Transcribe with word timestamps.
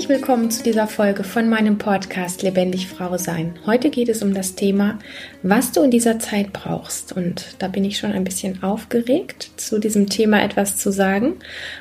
Herzlich 0.00 0.16
willkommen 0.16 0.50
zu 0.50 0.62
dieser 0.62 0.86
Folge 0.86 1.24
von 1.24 1.50
meinem 1.50 1.76
Podcast 1.76 2.40
Lebendig 2.40 2.88
Frau 2.88 3.18
Sein. 3.18 3.58
Heute 3.66 3.90
geht 3.90 4.08
es 4.08 4.22
um 4.22 4.32
das 4.32 4.54
Thema, 4.54 4.98
was 5.42 5.72
du 5.72 5.82
in 5.82 5.90
dieser 5.90 6.18
Zeit 6.18 6.54
brauchst. 6.54 7.12
Und 7.12 7.56
da 7.58 7.68
bin 7.68 7.84
ich 7.84 7.98
schon 7.98 8.12
ein 8.12 8.24
bisschen 8.24 8.62
aufgeregt, 8.62 9.50
zu 9.58 9.78
diesem 9.78 10.08
Thema 10.08 10.42
etwas 10.42 10.78
zu 10.78 10.90
sagen 10.90 11.34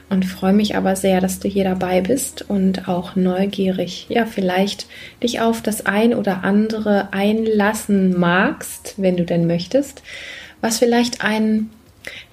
und 0.09 0.25
freue 0.25 0.51
mich 0.51 0.75
aber 0.75 0.97
sehr, 0.97 1.21
dass 1.21 1.39
du 1.39 1.47
hier 1.47 1.63
dabei 1.63 2.01
bist 2.01 2.41
und 2.49 2.89
auch 2.89 3.15
neugierig, 3.15 4.07
ja, 4.09 4.25
vielleicht 4.25 4.87
dich 5.23 5.39
auf 5.39 5.61
das 5.61 5.85
ein 5.85 6.13
oder 6.13 6.43
andere 6.43 7.13
einlassen 7.13 8.19
magst, 8.19 8.95
wenn 8.97 9.15
du 9.15 9.23
denn 9.23 9.47
möchtest, 9.47 10.03
was 10.59 10.77
vielleicht 10.77 11.23
ein 11.23 11.69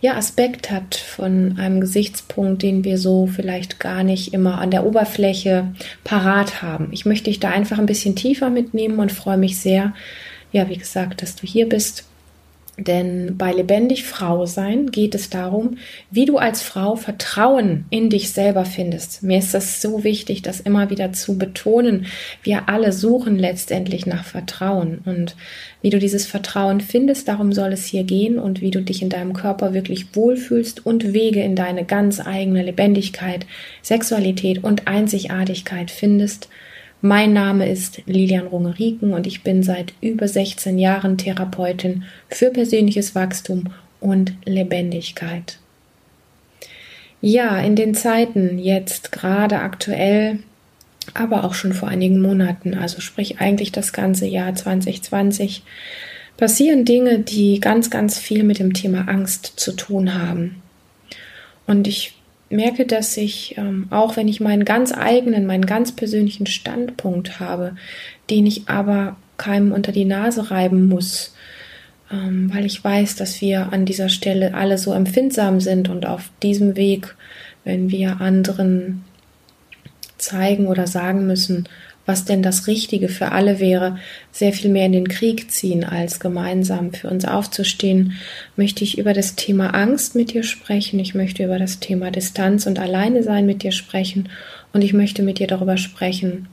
ja, 0.01 0.15
Aspekt 0.17 0.71
hat 0.71 0.95
von 0.95 1.59
einem 1.59 1.81
Gesichtspunkt, 1.81 2.63
den 2.63 2.85
wir 2.85 2.99
so 2.99 3.27
vielleicht 3.27 3.81
gar 3.81 4.03
nicht 4.03 4.33
immer 4.33 4.61
an 4.61 4.71
der 4.71 4.87
Oberfläche 4.87 5.69
parat 6.05 6.63
haben. 6.63 6.89
Ich 6.93 7.07
möchte 7.07 7.31
dich 7.31 7.41
da 7.41 7.51
einfach 7.51 7.79
ein 7.79 7.87
bisschen 7.87 8.17
tiefer 8.17 8.51
mitnehmen 8.51 8.99
und 8.99 9.13
freue 9.13 9.39
mich 9.39 9.59
sehr, 9.59 9.95
ja, 10.53 10.69
wie 10.69 10.77
gesagt, 10.77 11.23
dass 11.23 11.37
du 11.37 11.47
hier 11.47 11.69
bist 11.69 12.05
denn 12.79 13.39
bei 13.39 13.53
lebendig 13.53 14.05
Frau 14.05 14.45
sein 14.45 14.91
geht 14.91 15.15
es 15.15 15.31
darum, 15.31 15.79
wie 16.11 16.27
du 16.27 16.37
als 16.37 16.63
Frau 16.63 16.95
Vertrauen 16.95 17.87
in 17.89 18.11
dich 18.11 18.31
selber 18.31 18.67
findest. 18.67 19.23
Mir 19.23 19.39
ist 19.39 19.55
das 19.55 19.81
so 19.81 20.05
wichtig, 20.05 20.43
das 20.43 20.61
immer 20.61 20.91
wieder 20.91 21.13
zu 21.13 21.39
betonen. 21.39 22.07
Wir 22.43 22.69
alle 22.69 22.93
suchen 22.93 23.39
letztendlich 23.39 24.05
nach 24.05 24.25
Vertrauen 24.25 24.99
und 25.07 25.37
wie 25.81 25.91
du 25.91 25.99
dieses 25.99 26.27
Vertrauen 26.27 26.83
findest, 26.83 27.29
darum 27.29 27.53
soll 27.53 27.73
es 27.73 27.87
hier 27.87 28.05
gehen 28.05 28.39
und 28.39 28.61
wie 28.61 28.71
du 28.71 28.83
dich 28.83 29.01
in 29.01 29.09
deinem 29.09 29.33
Körper 29.33 29.73
wirklich 29.73 30.15
wohlfühlst 30.15 30.85
und 30.85 31.15
Wege 31.15 31.43
in 31.43 31.57
deine 31.57 31.85
ganz 31.85 32.21
eigene 32.21 32.63
Lebendigkeit, 32.63 33.47
Sexualität 33.83 34.63
und 34.63 34.87
Einzigartigkeit 34.87 35.91
findest 35.91 36.49
mein 37.01 37.33
Name 37.33 37.69
ist 37.69 38.03
Lilian 38.07 38.47
Rungeriken 38.47 39.13
und 39.13 39.27
ich 39.27 39.43
bin 39.43 39.63
seit 39.63 39.93
über 40.01 40.29
16 40.29 40.79
Jahren 40.79 41.19
Therapeutin 41.19 42.05
für 42.29 42.51
persönliches 42.51 43.15
Wachstum 43.15 43.65
und 44.01 44.35
Lebendigkeit. 44.45 45.59
Ja, 47.21 47.59
in 47.59 47.77
den 47.77 47.95
Zeiten 47.95 48.59
jetzt 48.59 49.13
gerade 49.13 49.61
aktuell, 49.61 50.41
aber 51.15 51.45
auch 51.45 51.55
schon 51.55 51.73
vor 51.73 51.89
einigen 51.89 52.21
Monaten, 52.21 52.75
also 52.75 53.01
sprich 53.01 53.41
eigentlich 53.41 53.73
das 53.73 53.93
ganze 53.93 54.27
Jahr 54.27 54.55
2020, 54.55 55.63
passieren 56.37 56.85
Dinge, 56.85 57.21
die 57.21 57.61
ganz, 57.61 57.91
ganz 57.91 58.19
viel 58.19 58.43
mit 58.43 58.59
dem 58.59 58.75
Thema 58.75 59.09
Angst 59.09 59.55
zu 59.57 59.73
tun 59.73 60.15
haben. 60.15 60.63
Und 61.67 61.89
ich 61.89 62.16
merke, 62.49 62.87
dass 62.87 63.17
ich, 63.17 63.57
ähm, 63.59 63.87
auch 63.91 64.17
wenn 64.17 64.29
ich 64.29 64.41
meinen 64.41 64.65
ganz 64.65 64.93
eigenen, 64.93 65.47
meinen 65.47 65.67
ganz 65.67 65.93
persönlichen 65.93 66.47
Standpunkt 66.47 67.41
habe, 67.41 67.77
den 68.31 68.47
ich 68.47 68.69
aber 68.69 69.17
keinem 69.37 69.73
unter 69.73 69.93
die 69.93 70.05
Nase 70.05 70.51
reiben 70.51 70.89
muss, 70.89 71.35
ähm, 72.11 72.51
weil 72.55 72.65
ich 72.65 72.83
weiß, 72.83 73.17
dass 73.17 73.41
wir 73.41 73.73
an 73.73 73.85
dieser 73.85 74.09
Stelle 74.09 74.55
alle 74.55 74.79
so 74.79 74.93
empfindsam 74.93 75.61
sind 75.61 75.89
und 75.89 76.07
auf 76.07 76.31
diesem 76.43 76.77
Weg, 76.77 77.17
wenn 77.65 77.91
wir 77.91 78.21
anderen 78.21 79.05
zeigen 80.19 80.67
oder 80.67 80.87
sagen 80.87 81.27
müssen, 81.27 81.69
was 82.07 82.25
denn 82.25 82.43
das 82.43 82.69
Richtige 82.69 83.09
für 83.09 83.33
alle 83.33 83.59
wäre, 83.59 83.99
sehr 84.31 84.53
viel 84.53 84.71
mehr 84.71 84.87
in 84.87 84.93
den 84.93 85.09
Krieg 85.09 85.51
ziehen, 85.51 85.85
als 85.85 86.21
gemeinsam 86.21 86.93
für 86.93 87.11
uns 87.11 87.25
aufzustehen, 87.25 88.15
möchte 88.57 88.85
ich 88.85 88.97
über 88.97 89.13
das 89.13 89.35
Thema 89.35 89.75
Angst 89.75 90.15
mit 90.15 90.33
dir 90.33 90.45
sprechen. 90.45 91.01
Ich 91.01 91.15
möchte 91.15 91.45
über 91.45 91.59
das 91.59 91.81
Thema 91.81 92.11
Distanz 92.11 92.67
und 92.67 92.79
Alleine 92.79 93.23
sein 93.23 93.45
mit 93.45 93.63
dir 93.63 93.73
sprechen. 93.73 94.29
Und 94.73 94.83
ich 94.83 94.93
möchte 94.93 95.23
mit 95.23 95.41
dir 95.41 95.49
darüber 95.49 95.77
sprechen, 95.77 96.49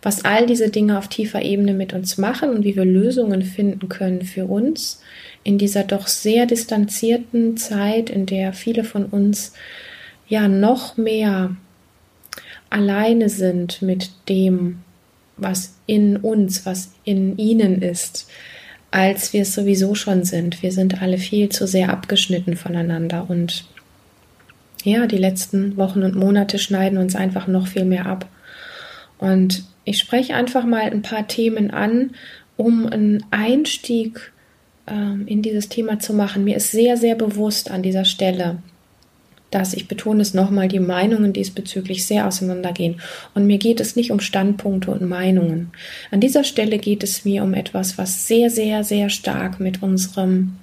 was 0.00 0.24
all 0.24 0.46
diese 0.46 0.70
Dinge 0.70 0.98
auf 0.98 1.08
tiefer 1.08 1.42
Ebene 1.42 1.74
mit 1.74 1.92
uns 1.92 2.16
machen 2.16 2.50
und 2.50 2.64
wie 2.64 2.76
wir 2.76 2.84
Lösungen 2.84 3.42
finden 3.42 3.88
können 3.88 4.22
für 4.22 4.46
uns 4.46 5.02
in 5.44 5.58
dieser 5.58 5.84
doch 5.84 6.06
sehr 6.06 6.46
distanzierten 6.46 7.56
Zeit, 7.56 8.10
in 8.10 8.26
der 8.26 8.52
viele 8.52 8.82
von 8.82 9.04
uns 9.04 9.52
ja 10.28 10.48
noch 10.48 10.96
mehr 10.96 11.54
alleine 12.70 13.28
sind 13.28 13.82
mit 13.82 14.10
dem, 14.28 14.82
was 15.36 15.74
in 15.86 16.16
uns, 16.16 16.66
was 16.66 16.92
in 17.04 17.36
ihnen 17.36 17.82
ist, 17.82 18.28
als 18.90 19.32
wir 19.32 19.42
es 19.42 19.54
sowieso 19.54 19.94
schon 19.94 20.24
sind. 20.24 20.62
Wir 20.62 20.72
sind 20.72 21.02
alle 21.02 21.18
viel 21.18 21.48
zu 21.48 21.66
sehr 21.66 21.90
abgeschnitten 21.90 22.56
voneinander 22.56 23.26
und 23.28 23.66
ja, 24.84 25.06
die 25.06 25.18
letzten 25.18 25.76
Wochen 25.76 26.04
und 26.04 26.14
Monate 26.14 26.58
schneiden 26.58 26.98
uns 26.98 27.16
einfach 27.16 27.48
noch 27.48 27.66
viel 27.66 27.84
mehr 27.84 28.06
ab. 28.06 28.28
Und 29.18 29.64
ich 29.84 29.98
spreche 29.98 30.34
einfach 30.34 30.64
mal 30.64 30.82
ein 30.82 31.02
paar 31.02 31.26
Themen 31.26 31.72
an, 31.72 32.12
um 32.56 32.86
einen 32.86 33.24
Einstieg 33.30 34.32
ähm, 34.86 35.26
in 35.26 35.42
dieses 35.42 35.68
Thema 35.68 35.98
zu 35.98 36.12
machen. 36.12 36.44
Mir 36.44 36.56
ist 36.56 36.70
sehr, 36.70 36.96
sehr 36.96 37.16
bewusst 37.16 37.70
an 37.70 37.82
dieser 37.82 38.04
Stelle, 38.04 38.58
dass, 39.56 39.72
ich 39.72 39.88
betone 39.88 40.20
es 40.20 40.34
nochmal, 40.34 40.68
die 40.68 40.80
Meinungen 40.80 41.32
diesbezüglich 41.32 42.06
sehr 42.06 42.26
auseinandergehen. 42.26 43.00
Und 43.34 43.46
mir 43.46 43.56
geht 43.56 43.80
es 43.80 43.96
nicht 43.96 44.10
um 44.10 44.20
Standpunkte 44.20 44.90
und 44.90 45.00
Meinungen. 45.00 45.70
An 46.10 46.20
dieser 46.20 46.44
Stelle 46.44 46.78
geht 46.78 47.02
es 47.02 47.24
mir 47.24 47.42
um 47.42 47.54
etwas, 47.54 47.96
was 47.96 48.26
sehr, 48.26 48.50
sehr, 48.50 48.84
sehr 48.84 49.08
stark 49.08 49.58
mit 49.58 49.82
unserem 49.82 50.56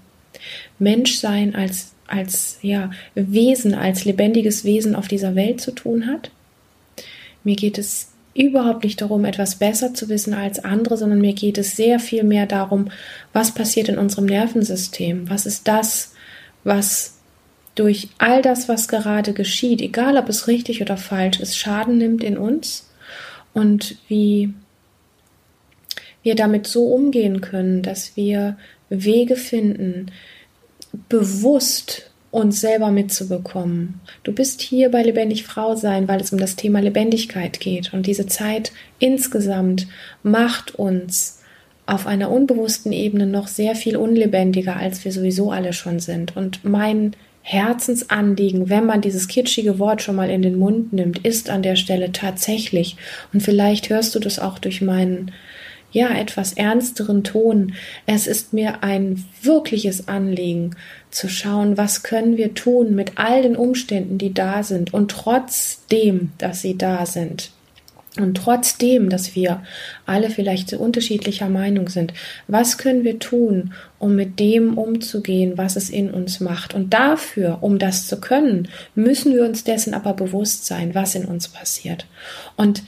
Menschsein 0.77 1.55
als, 1.55 1.93
als 2.05 2.59
ja, 2.61 2.91
Wesen, 3.15 3.73
als 3.73 4.05
lebendiges 4.05 4.63
Wesen 4.63 4.95
auf 4.95 5.07
dieser 5.07 5.33
Welt 5.33 5.59
zu 5.59 5.71
tun 5.71 6.05
hat. 6.05 6.29
Mir 7.43 7.55
geht 7.55 7.79
es 7.79 8.09
überhaupt 8.35 8.83
nicht 8.83 9.01
darum, 9.01 9.25
etwas 9.25 9.55
besser 9.55 9.95
zu 9.95 10.07
wissen 10.07 10.35
als 10.35 10.63
andere, 10.63 10.97
sondern 10.97 11.19
mir 11.19 11.33
geht 11.33 11.57
es 11.57 11.75
sehr 11.75 11.99
viel 11.99 12.23
mehr 12.23 12.45
darum, 12.45 12.89
was 13.31 13.55
passiert 13.55 13.89
in 13.89 13.97
unserem 13.97 14.25
Nervensystem. 14.25 15.29
Was 15.31 15.47
ist 15.47 15.67
das, 15.67 16.13
was 16.63 17.12
durch 17.75 18.09
all 18.17 18.41
das, 18.41 18.69
was 18.69 18.87
gerade 18.87 19.33
geschieht, 19.33 19.81
egal 19.81 20.17
ob 20.17 20.29
es 20.29 20.47
richtig 20.47 20.81
oder 20.81 20.97
falsch 20.97 21.39
ist, 21.39 21.57
Schaden 21.57 21.97
nimmt 21.97 22.23
in 22.23 22.37
uns 22.37 22.89
und 23.53 23.97
wie 24.07 24.53
wir 26.21 26.35
damit 26.35 26.67
so 26.67 26.87
umgehen 26.87 27.41
können, 27.41 27.81
dass 27.81 28.15
wir 28.15 28.57
Wege 28.89 29.35
finden, 29.35 30.11
bewusst 31.09 32.09
uns 32.31 32.61
selber 32.61 32.89
mitzubekommen. 32.89 34.01
Du 34.23 34.31
bist 34.31 34.61
hier 34.61 34.89
bei 34.89 35.03
Lebendig 35.03 35.43
Frau 35.43 35.75
sein, 35.75 36.07
weil 36.07 36.19
es 36.19 36.31
um 36.33 36.39
das 36.39 36.55
Thema 36.55 36.79
Lebendigkeit 36.79 37.59
geht. 37.59 37.93
Und 37.93 38.07
diese 38.07 38.25
Zeit 38.25 38.71
insgesamt 38.97 39.87
macht 40.23 40.73
uns 40.73 41.41
auf 41.85 42.07
einer 42.07 42.31
unbewussten 42.31 42.91
Ebene 42.91 43.27
noch 43.27 43.47
sehr 43.47 43.75
viel 43.75 43.97
unlebendiger, 43.97 44.77
als 44.77 45.05
wir 45.05 45.11
sowieso 45.11 45.51
alle 45.51 45.73
schon 45.73 45.99
sind. 45.99 46.35
Und 46.35 46.63
mein 46.63 47.15
Herzensanliegen, 47.45 48.69
wenn 48.69 48.85
man 48.85 49.01
dieses 49.01 49.27
kitschige 49.27 49.77
Wort 49.77 50.01
schon 50.01 50.15
mal 50.15 50.29
in 50.29 50.41
den 50.41 50.57
Mund 50.57 50.93
nimmt, 50.93 51.19
ist 51.25 51.49
an 51.49 51.61
der 51.61 51.75
Stelle 51.75 52.11
tatsächlich, 52.13 52.95
und 53.33 53.41
vielleicht 53.41 53.89
hörst 53.89 54.15
du 54.15 54.19
das 54.19 54.39
auch 54.39 54.59
durch 54.59 54.81
meinen, 54.81 55.31
ja, 55.91 56.09
etwas 56.09 56.53
ernsteren 56.53 57.23
Ton, 57.23 57.73
es 58.07 58.27
ist 58.27 58.53
mir 58.53 58.83
ein 58.83 59.25
wirkliches 59.41 60.07
Anliegen 60.07 60.75
zu 61.11 61.27
schauen, 61.27 61.77
was 61.77 62.01
können 62.01 62.37
wir 62.37 62.53
tun 62.55 62.95
mit 62.95 63.19
all 63.19 63.43
den 63.43 63.55
Umständen, 63.55 64.17
die 64.17 64.33
da 64.33 64.63
sind. 64.63 64.93
Und 64.93 65.11
trotzdem, 65.11 66.31
dass 66.39 66.61
sie 66.61 66.77
da 66.77 67.05
sind, 67.05 67.51
und 68.19 68.35
trotzdem, 68.35 69.09
dass 69.09 69.35
wir 69.35 69.63
alle 70.05 70.29
vielleicht 70.29 70.69
so 70.69 70.77
unterschiedlicher 70.77 71.49
Meinung 71.49 71.89
sind, 71.89 72.13
was 72.47 72.77
können 72.77 73.03
wir 73.03 73.17
tun, 73.17 73.73
um 73.97 74.15
mit 74.15 74.39
dem 74.39 74.77
umzugehen, 74.77 75.53
was 75.57 75.75
es 75.75 75.89
in 75.89 76.11
uns 76.11 76.39
macht? 76.39 76.75
Und 76.75 76.93
dafür, 76.93 77.59
um 77.61 77.79
das 77.79 78.07
zu 78.07 78.19
können, 78.19 78.67
müssen 78.93 79.33
wir 79.33 79.43
uns 79.43 79.63
dessen 79.63 79.95
aber 79.95 80.13
bewusst 80.13 80.65
sein, 80.65 80.93
was 80.93 81.15
in 81.15 81.25
uns 81.25 81.47
passiert. 81.47 82.05
Und 82.55 82.83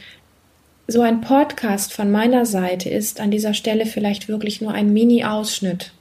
so 0.87 1.01
ein 1.01 1.21
Podcast 1.21 1.91
von 1.91 2.11
meiner 2.11 2.45
Seite 2.45 2.89
ist 2.89 3.19
an 3.19 3.31
dieser 3.31 3.55
Stelle 3.55 3.87
vielleicht 3.87 4.27
wirklich 4.27 4.61
nur 4.61 4.73
ein 4.73 4.93
Mini-Ausschnitt 4.93 5.91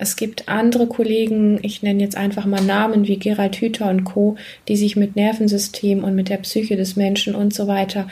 es 0.00 0.16
gibt 0.16 0.48
andere 0.48 0.86
Kollegen, 0.86 1.58
ich 1.60 1.82
nenne 1.82 2.02
jetzt 2.02 2.16
einfach 2.16 2.46
mal 2.46 2.62
Namen 2.62 3.06
wie 3.06 3.18
Gerald 3.18 3.56
Hüther 3.56 3.90
und 3.90 4.04
Co., 4.04 4.36
die 4.66 4.78
sich 4.78 4.96
mit 4.96 5.14
Nervensystem 5.14 6.02
und 6.02 6.14
mit 6.14 6.30
der 6.30 6.38
Psyche 6.38 6.76
des 6.76 6.96
Menschen 6.96 7.34
und 7.34 7.52
so 7.52 7.66
weiter 7.66 8.08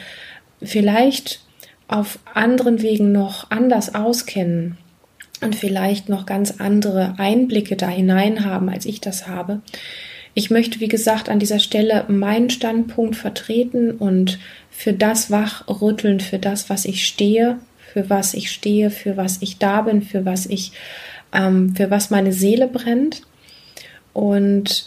vielleicht 0.62 1.40
auf 1.86 2.18
anderen 2.34 2.82
Wegen 2.82 3.10
noch 3.10 3.50
anders 3.50 3.94
auskennen 3.94 4.76
und 5.40 5.56
vielleicht 5.56 6.10
noch 6.10 6.26
ganz 6.26 6.56
andere 6.58 7.14
Einblicke 7.16 7.74
da 7.74 7.88
hinein 7.88 8.44
haben, 8.44 8.68
als 8.68 8.84
ich 8.84 9.00
das 9.00 9.26
habe. 9.26 9.62
Ich 10.34 10.50
möchte, 10.50 10.80
wie 10.80 10.88
gesagt, 10.88 11.30
an 11.30 11.38
dieser 11.38 11.58
Stelle 11.58 12.04
meinen 12.08 12.50
Standpunkt 12.50 13.16
vertreten 13.16 13.92
und 13.92 14.38
für 14.70 14.92
das 14.92 15.30
wachrütteln, 15.30 16.20
für 16.20 16.38
das, 16.38 16.68
was 16.68 16.84
ich 16.84 17.06
stehe, 17.06 17.58
für 17.94 18.10
was 18.10 18.34
ich 18.34 18.50
stehe, 18.50 18.90
für 18.90 19.16
was 19.16 19.38
ich 19.40 19.56
da 19.56 19.80
bin, 19.80 20.02
für 20.02 20.26
was 20.26 20.44
ich 20.44 20.72
ähm, 21.32 21.74
für 21.74 21.90
was 21.90 22.10
meine 22.10 22.32
Seele 22.32 22.68
brennt. 22.68 23.22
Und 24.12 24.86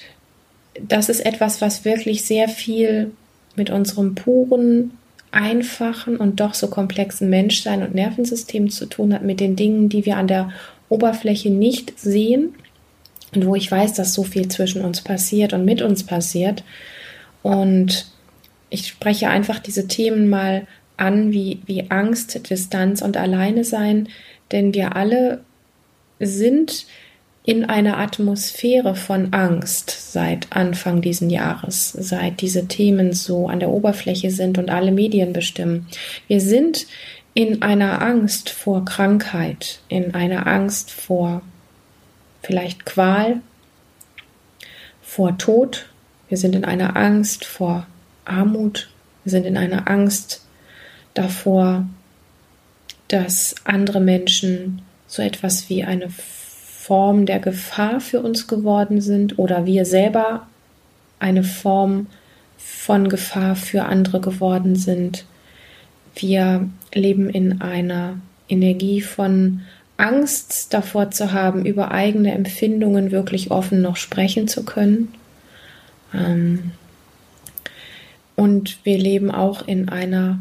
das 0.80 1.10
ist 1.10 1.26
etwas, 1.26 1.62
was 1.62 1.86
wirklich 1.86 2.24
sehr 2.24 2.48
viel 2.48 3.12
mit 3.56 3.70
unserem 3.70 4.16
puren 4.16 4.92
einfachen 5.32 6.18
und 6.18 6.40
doch 6.40 6.54
so 6.54 6.68
komplexen 6.68 7.30
Menschsein 7.30 7.84
und 7.84 7.96
Nervensystem 7.96 8.70
zu 8.70 8.86
tun 8.86 9.14
hat, 9.14 9.24
mit 9.24 9.40
den 9.40 9.56
Dingen, 9.56 9.88
die 9.90 10.06
wir 10.06 10.18
an 10.18 10.28
der 10.28 10.52
Oberfläche 10.90 11.50
nicht 11.50 11.98
sehen 12.00 12.54
und 13.34 13.46
wo 13.46 13.56
ich 13.56 13.72
weiß, 13.72 13.94
dass 13.94 14.14
so 14.14 14.24
viel 14.24 14.50
zwischen 14.50 14.84
uns 14.84 15.02
passiert 15.02 15.54
und 15.54 15.64
mit 15.64 15.82
uns 15.82 16.04
passiert. 16.04 16.64
Und 17.44 18.08
ich 18.70 18.88
spreche 18.88 19.30
einfach 19.30 19.60
diese 19.60 19.88
Themen 19.88 20.30
mal 20.30 20.68
an, 20.98 21.32
wie, 21.32 21.62
wie 21.66 21.90
Angst, 21.90 22.50
Distanz 22.50 23.02
und 23.02 23.18
Alleine 23.18 23.64
sein, 23.64 24.10
denn 24.52 24.74
wir 24.74 24.96
alle 24.96 25.42
sind 26.22 26.86
in 27.44 27.66
einer 27.66 27.98
Atmosphäre 27.98 28.96
von 28.96 29.34
Angst 29.34 30.14
seit 30.14 30.48
Anfang 30.52 31.02
diesen 31.02 31.30
Jahres, 31.30 31.92
seit 31.92 32.42
diese 32.42 32.68
Themen 32.68 33.14
so 33.14 33.48
an 33.48 33.60
der 33.60 33.70
Oberfläche 33.70 34.30
sind 34.30 34.58
und 34.58 34.70
alle 34.70 34.92
Medien 34.92 35.34
bestimmen. 35.34 35.88
Wir 36.28 36.40
sind 36.40 36.86
in 37.34 37.62
einer 37.62 38.02
Angst 38.02 38.50
vor 38.50 38.86
Krankheit, 38.86 39.80
in 39.88 40.14
einer 40.14 40.46
Angst 40.46 40.92
vor 40.92 41.42
vielleicht 42.44 42.86
Qual, 42.86 43.42
vor 45.02 45.38
Tod, 45.38 45.88
wir 46.30 46.38
sind 46.38 46.56
in 46.56 46.64
einer 46.64 46.96
Angst 46.96 47.46
vor 47.46 47.88
Armut, 48.26 48.90
wir 49.24 49.32
sind 49.32 49.46
in 49.46 49.58
einer 49.58 49.90
Angst 49.90 50.46
davor, 51.14 51.86
dass 53.08 53.56
andere 53.66 54.00
Menschen 54.00 54.82
so 55.12 55.22
etwas 55.22 55.70
wie 55.70 55.84
eine 55.84 56.08
Form 56.10 57.26
der 57.26 57.40
Gefahr 57.40 58.00
für 58.00 58.22
uns 58.22 58.48
geworden 58.48 59.02
sind 59.02 59.38
oder 59.38 59.66
wir 59.66 59.84
selber 59.84 60.48
eine 61.20 61.44
Form 61.44 62.08
von 62.58 63.10
Gefahr 63.10 63.58
für 63.58 63.84
andere 63.84 64.22
geworden 64.22 64.78
sind. 64.78 65.26
Wir 66.16 66.70
leben 66.94 67.30
in 67.30 67.62
einer 67.62 68.22
Energie 68.48 69.02
von 69.02 69.62
Angst 69.98 70.74
davor 70.74 71.12
zu 71.12 71.34
haben, 71.34 71.66
über 71.66 71.92
eigene 71.92 72.32
Empfindungen 72.32 73.12
wirklich 73.12 73.52
offen 73.52 73.82
noch 73.82 73.98
sprechen 73.98 74.48
zu 74.48 74.64
können. 74.64 75.14
Ähm, 76.14 76.72
und 78.38 78.80
wir 78.86 78.98
leben 78.98 79.30
auch 79.30 79.68
in 79.68 79.90
einer 79.90 80.40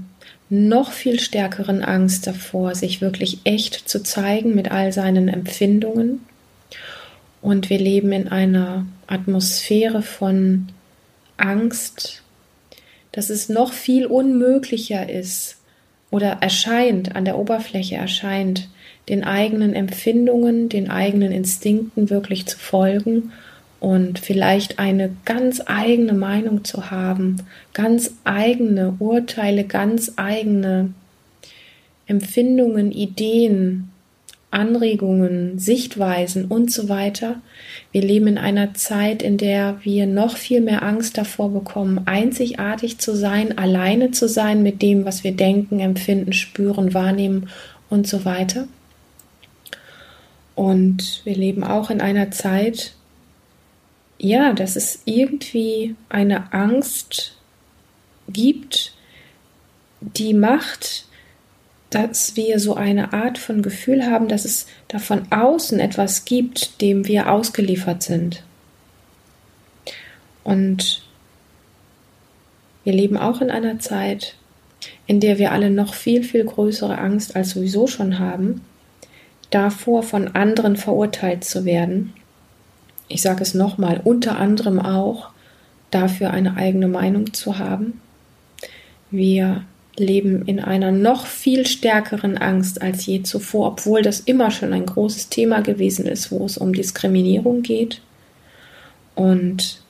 noch 0.51 0.91
viel 0.91 1.21
stärkeren 1.21 1.83
Angst 1.83 2.27
davor, 2.27 2.75
sich 2.75 3.01
wirklich 3.01 3.39
echt 3.45 3.89
zu 3.89 4.03
zeigen 4.03 4.55
mit 4.55 4.71
all 4.71 4.93
seinen 4.93 5.29
Empfindungen. 5.29 6.21
Und 7.41 7.71
wir 7.71 7.79
leben 7.79 8.13
in 8.13 8.29
einer 8.29 8.85
Atmosphäre 9.07 10.03
von 10.03 10.69
Angst, 11.37 12.23
dass 13.13 13.31
es 13.31 13.49
noch 13.49 13.73
viel 13.73 14.07
unmöglicher 14.07 15.09
ist 15.09 15.57
oder 16.11 16.39
erscheint, 16.41 17.15
an 17.15 17.25
der 17.25 17.39
Oberfläche 17.39 17.95
erscheint, 17.95 18.69
den 19.09 19.25
eigenen 19.25 19.75
Empfindungen, 19.75 20.69
den 20.69 20.91
eigenen 20.91 21.33
Instinkten 21.33 22.11
wirklich 22.11 22.47
zu 22.47 22.59
folgen 22.59 23.33
und 23.81 24.19
vielleicht 24.19 24.79
eine 24.79 25.17
ganz 25.25 25.63
eigene 25.67 26.13
Meinung 26.13 26.65
zu 26.65 26.91
haben, 26.91 27.39
ganz 27.73 28.13
eigene 28.25 28.95
Urteile, 28.99 29.65
ganz 29.65 30.13
eigene 30.17 30.93
Empfindungen, 32.07 32.93
Ideen 32.93 33.91
Anregungen, 34.51 35.59
Sichtweisen 35.59 36.47
und 36.47 36.73
so 36.73 36.89
weiter. 36.89 37.41
Wir 37.93 38.03
leben 38.03 38.27
in 38.27 38.39
einer 38.39 38.75
Zeit, 38.75 39.23
in 39.23 39.37
der 39.37 39.79
wir 39.83 40.07
noch 40.07 40.37
viel 40.37 40.61
mehr 40.61 40.83
Angst 40.83 41.17
davor 41.17 41.53
bekommen, 41.53 42.03
einzigartig 42.07 42.99
zu 42.99 43.15
sein, 43.15 43.59
alleine 43.59 44.11
zu 44.11 44.29
sein 44.29 44.63
mit 44.63 44.83
dem, 44.83 45.05
was 45.05 45.23
wir 45.23 45.33
denken, 45.33 45.79
empfinden, 45.79 46.33
spüren, 46.33 46.95
wahrnehmen 46.95 47.49
und 47.89 48.09
so 48.09 48.25
weiter. 48.25 48.67
Und 50.57 51.23
wir 51.25 51.37
leben 51.37 51.63
auch 51.63 51.91
in 51.91 52.01
einer 52.01 52.33
Zeit, 52.33 52.95
ja, 54.23 54.53
dass 54.53 54.77
es 54.77 55.01
irgendwie 55.07 55.97
eine 56.11 56.53
Angst 56.53 57.39
gibt, 58.29 58.93
die 60.03 60.35
macht, 60.35 61.07
dass 61.89 62.37
wir 62.37 62.61
so 62.61 62.75
eine 62.75 63.15
Art 63.15 63.39
von 63.39 63.63
Gefühl 63.63 64.05
haben, 64.05 64.29
dass 64.29 64.45
es 64.45 64.67
da 64.89 64.99
von 64.99 65.33
außen 65.33 65.81
etwas 65.81 66.27
gibt, 66.27 66.83
dem 66.83 67.07
wir 67.07 67.33
ausgeliefert 67.33 68.03
sind. 68.03 68.45
Und 70.45 71.03
wir 72.85 72.93
leben 72.93 73.17
auch 73.17 73.41
in 73.41 73.51
einer 73.51 73.79
Zeit, 73.79 74.37
in 75.07 75.21
der 75.21 75.39
wir 75.39 75.53
alle 75.53 75.71
noch 75.71 75.95
viel, 75.95 76.23
viel 76.25 76.45
größere 76.45 76.99
Angst 76.99 77.37
als 77.37 77.51
sowieso 77.51 77.87
schon 77.87 78.19
haben, 78.19 78.61
davor 79.49 80.03
von 80.03 80.29
anderen 80.29 80.77
verurteilt 80.77 81.43
zu 81.43 81.65
werden. 81.65 82.13
Ich 83.11 83.23
sage 83.23 83.43
es 83.43 83.55
nochmal, 83.55 84.01
unter 84.05 84.39
anderem 84.39 84.79
auch 84.79 85.31
dafür 85.91 86.31
eine 86.31 86.57
eigene 86.57 86.87
Meinung 86.89 87.35
zu 87.35 87.59
haben. 87.59 88.01
Wir 89.11 89.65
leben 89.97 90.47
in 90.47 90.61
einer 90.61 90.93
noch 90.93 91.27
viel 91.27 91.67
stärkeren 91.67 92.39
Angst 92.39 92.81
als 92.81 93.05
je 93.05 93.23
zuvor, 93.23 93.67
obwohl 93.67 94.03
das 94.03 94.21
immer 94.21 94.53
schon 94.53 94.73
ein 94.73 94.87
großes 94.87 95.29
Thema 95.29 95.61
gewesen 95.61 96.07
ist, 96.07 96.31
wo 96.31 96.47
es 96.47 96.57
um 96.57 96.73
Diskriminierung 96.73 97.63
geht. 97.63 98.01
Und 99.17 99.83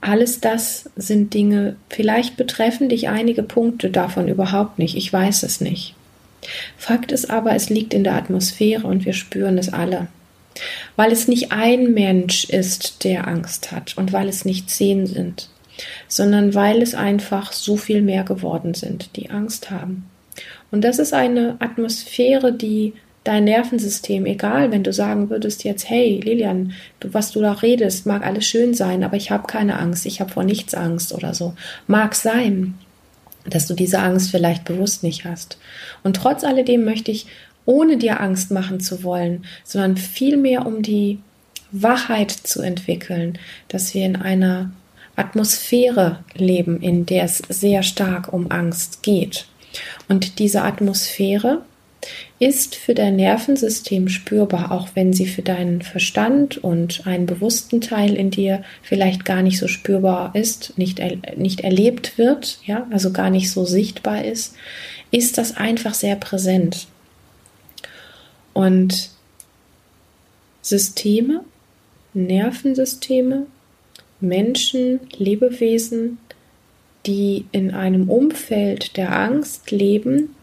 alles 0.00 0.40
das 0.40 0.88
sind 0.94 1.34
Dinge, 1.34 1.74
vielleicht 1.90 2.36
betreffen 2.36 2.88
dich 2.88 3.08
einige 3.08 3.42
Punkte 3.42 3.90
davon 3.90 4.28
überhaupt 4.28 4.78
nicht, 4.78 4.96
ich 4.96 5.12
weiß 5.12 5.42
es 5.42 5.60
nicht. 5.60 5.94
Fakt 6.76 7.10
ist 7.10 7.28
aber, 7.28 7.56
es 7.56 7.70
liegt 7.70 7.92
in 7.92 8.04
der 8.04 8.14
Atmosphäre 8.14 8.86
und 8.86 9.04
wir 9.04 9.14
spüren 9.14 9.58
es 9.58 9.72
alle. 9.72 10.06
Weil 10.96 11.12
es 11.12 11.28
nicht 11.28 11.52
ein 11.52 11.92
Mensch 11.92 12.44
ist, 12.44 13.04
der 13.04 13.26
Angst 13.28 13.72
hat 13.72 13.96
und 13.96 14.12
weil 14.12 14.28
es 14.28 14.44
nicht 14.44 14.70
zehn 14.70 15.06
sind, 15.06 15.48
sondern 16.08 16.54
weil 16.54 16.82
es 16.82 16.94
einfach 16.94 17.52
so 17.52 17.76
viel 17.76 18.02
mehr 18.02 18.24
geworden 18.24 18.74
sind, 18.74 19.16
die 19.16 19.30
Angst 19.30 19.70
haben. 19.70 20.08
Und 20.70 20.82
das 20.82 20.98
ist 20.98 21.14
eine 21.14 21.56
Atmosphäre, 21.60 22.52
die 22.52 22.94
dein 23.26 23.44
Nervensystem, 23.44 24.24
egal, 24.24 24.70
wenn 24.70 24.84
du 24.84 24.92
sagen 24.92 25.30
würdest 25.30 25.64
jetzt, 25.64 25.88
hey 25.88 26.20
Lilian, 26.22 26.72
du, 27.00 27.12
was 27.12 27.32
du 27.32 27.40
da 27.40 27.52
redest, 27.52 28.06
mag 28.06 28.24
alles 28.24 28.46
schön 28.46 28.72
sein, 28.72 29.02
aber 29.02 29.16
ich 29.16 29.30
habe 29.30 29.48
keine 29.48 29.78
Angst, 29.78 30.06
ich 30.06 30.20
habe 30.20 30.30
vor 30.30 30.44
nichts 30.44 30.74
Angst 30.74 31.12
oder 31.12 31.34
so. 31.34 31.54
Mag 31.88 32.14
sein, 32.14 32.74
dass 33.44 33.66
du 33.66 33.74
diese 33.74 33.98
Angst 33.98 34.30
vielleicht 34.30 34.64
bewusst 34.64 35.02
nicht 35.02 35.24
hast. 35.24 35.58
Und 36.04 36.16
trotz 36.16 36.44
alledem 36.44 36.84
möchte 36.84 37.10
ich, 37.10 37.26
ohne 37.66 37.98
dir 37.98 38.20
Angst 38.20 38.50
machen 38.50 38.80
zu 38.80 39.02
wollen, 39.02 39.44
sondern 39.64 39.96
vielmehr 39.96 40.66
um 40.66 40.82
die 40.82 41.18
Wachheit 41.72 42.30
zu 42.30 42.62
entwickeln, 42.62 43.38
dass 43.68 43.92
wir 43.92 44.06
in 44.06 44.16
einer 44.16 44.70
Atmosphäre 45.16 46.20
leben, 46.34 46.80
in 46.80 47.06
der 47.06 47.24
es 47.24 47.42
sehr 47.48 47.82
stark 47.82 48.32
um 48.32 48.50
Angst 48.50 49.02
geht. 49.02 49.46
Und 50.08 50.38
diese 50.38 50.62
Atmosphäre 50.62 51.62
ist 52.38 52.76
für 52.76 52.94
dein 52.94 53.16
Nervensystem 53.16 54.08
spürbar, 54.08 54.70
auch 54.70 54.88
wenn 54.94 55.12
sie 55.12 55.26
für 55.26 55.42
deinen 55.42 55.82
Verstand 55.82 56.58
und 56.58 57.06
einen 57.06 57.26
bewussten 57.26 57.80
Teil 57.80 58.14
in 58.14 58.30
dir 58.30 58.62
vielleicht 58.82 59.24
gar 59.24 59.42
nicht 59.42 59.58
so 59.58 59.68
spürbar 59.68 60.34
ist, 60.34 60.74
nicht, 60.76 60.98
er, 60.98 61.16
nicht 61.36 61.62
erlebt 61.62 62.18
wird, 62.18 62.58
ja, 62.64 62.86
also 62.90 63.12
gar 63.12 63.30
nicht 63.30 63.50
so 63.50 63.64
sichtbar 63.64 64.24
ist, 64.24 64.54
ist 65.10 65.38
das 65.38 65.56
einfach 65.56 65.94
sehr 65.94 66.16
präsent. 66.16 66.86
Und 68.56 69.10
Systeme, 70.62 71.44
Nervensysteme 72.14 73.48
Menschen, 74.18 75.00
Lebewesen, 75.18 76.16
die 77.04 77.44
in 77.52 77.74
einem 77.74 78.08
Umfeld 78.08 78.96
der 78.96 79.14
Angst 79.14 79.70
leben, 79.72 80.34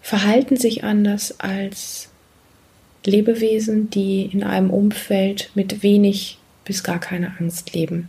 verhalten 0.00 0.56
sich 0.56 0.84
anders 0.84 1.38
als 1.38 2.08
Lebewesen, 3.04 3.90
die 3.90 4.30
in 4.32 4.42
einem 4.42 4.70
Umfeld 4.70 5.50
mit 5.54 5.82
wenig 5.82 6.38
bis 6.64 6.82
gar 6.82 6.98
keiner 6.98 7.32
Angst 7.38 7.74
leben. 7.74 8.08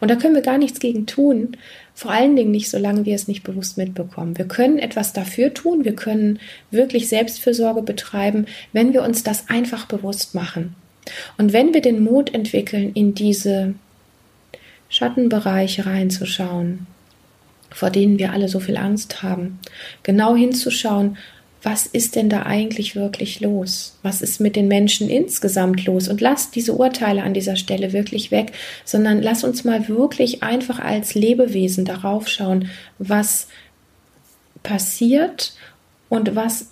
Und 0.00 0.10
da 0.10 0.16
können 0.16 0.34
wir 0.34 0.42
gar 0.42 0.58
nichts 0.58 0.80
gegen 0.80 1.06
tun, 1.06 1.56
vor 1.94 2.10
allen 2.10 2.36
Dingen 2.36 2.50
nicht, 2.50 2.70
solange 2.70 3.04
wir 3.04 3.14
es 3.14 3.28
nicht 3.28 3.42
bewusst 3.42 3.78
mitbekommen. 3.78 4.38
Wir 4.38 4.46
können 4.46 4.78
etwas 4.78 5.12
dafür 5.12 5.54
tun, 5.54 5.84
wir 5.84 5.94
können 5.94 6.38
wirklich 6.70 7.08
Selbstfürsorge 7.08 7.82
betreiben, 7.82 8.46
wenn 8.72 8.92
wir 8.92 9.02
uns 9.02 9.22
das 9.22 9.48
einfach 9.48 9.86
bewusst 9.86 10.34
machen. 10.34 10.74
Und 11.38 11.52
wenn 11.52 11.74
wir 11.74 11.80
den 11.80 12.02
Mut 12.02 12.32
entwickeln, 12.34 12.92
in 12.94 13.14
diese 13.14 13.74
Schattenbereiche 14.88 15.86
reinzuschauen, 15.86 16.86
vor 17.70 17.90
denen 17.90 18.18
wir 18.18 18.32
alle 18.32 18.48
so 18.48 18.60
viel 18.60 18.76
Angst 18.76 19.22
haben, 19.22 19.58
genau 20.02 20.34
hinzuschauen, 20.34 21.16
was 21.62 21.86
ist 21.86 22.16
denn 22.16 22.30
da 22.30 22.44
eigentlich 22.44 22.96
wirklich 22.96 23.40
los? 23.40 23.98
Was 24.02 24.22
ist 24.22 24.40
mit 24.40 24.56
den 24.56 24.66
Menschen 24.68 25.10
insgesamt 25.10 25.84
los? 25.84 26.08
Und 26.08 26.20
lass 26.20 26.50
diese 26.50 26.72
Urteile 26.72 27.22
an 27.22 27.34
dieser 27.34 27.56
Stelle 27.56 27.92
wirklich 27.92 28.30
weg, 28.30 28.52
sondern 28.84 29.20
lass 29.20 29.44
uns 29.44 29.64
mal 29.64 29.88
wirklich 29.88 30.42
einfach 30.42 30.78
als 30.78 31.14
Lebewesen 31.14 31.84
darauf 31.84 32.28
schauen, 32.28 32.70
was 32.98 33.48
passiert 34.62 35.52
und 36.08 36.34
was 36.34 36.68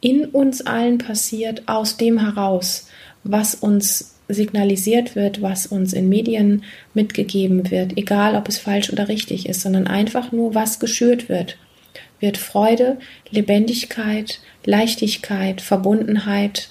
in 0.00 0.26
uns 0.26 0.64
allen 0.64 0.98
passiert, 0.98 1.62
aus 1.66 1.96
dem 1.96 2.20
heraus, 2.20 2.86
was 3.24 3.56
uns 3.56 4.14
signalisiert 4.28 5.16
wird, 5.16 5.42
was 5.42 5.66
uns 5.66 5.92
in 5.92 6.08
Medien 6.08 6.62
mitgegeben 6.94 7.70
wird, 7.70 7.96
egal 7.96 8.36
ob 8.36 8.48
es 8.48 8.58
falsch 8.58 8.92
oder 8.92 9.08
richtig 9.08 9.48
ist, 9.48 9.62
sondern 9.62 9.86
einfach 9.86 10.30
nur, 10.30 10.54
was 10.54 10.78
geschürt 10.78 11.28
wird. 11.28 11.56
Wird 12.20 12.36
Freude, 12.36 12.98
Lebendigkeit, 13.30 14.40
Leichtigkeit, 14.64 15.60
Verbundenheit 15.60 16.70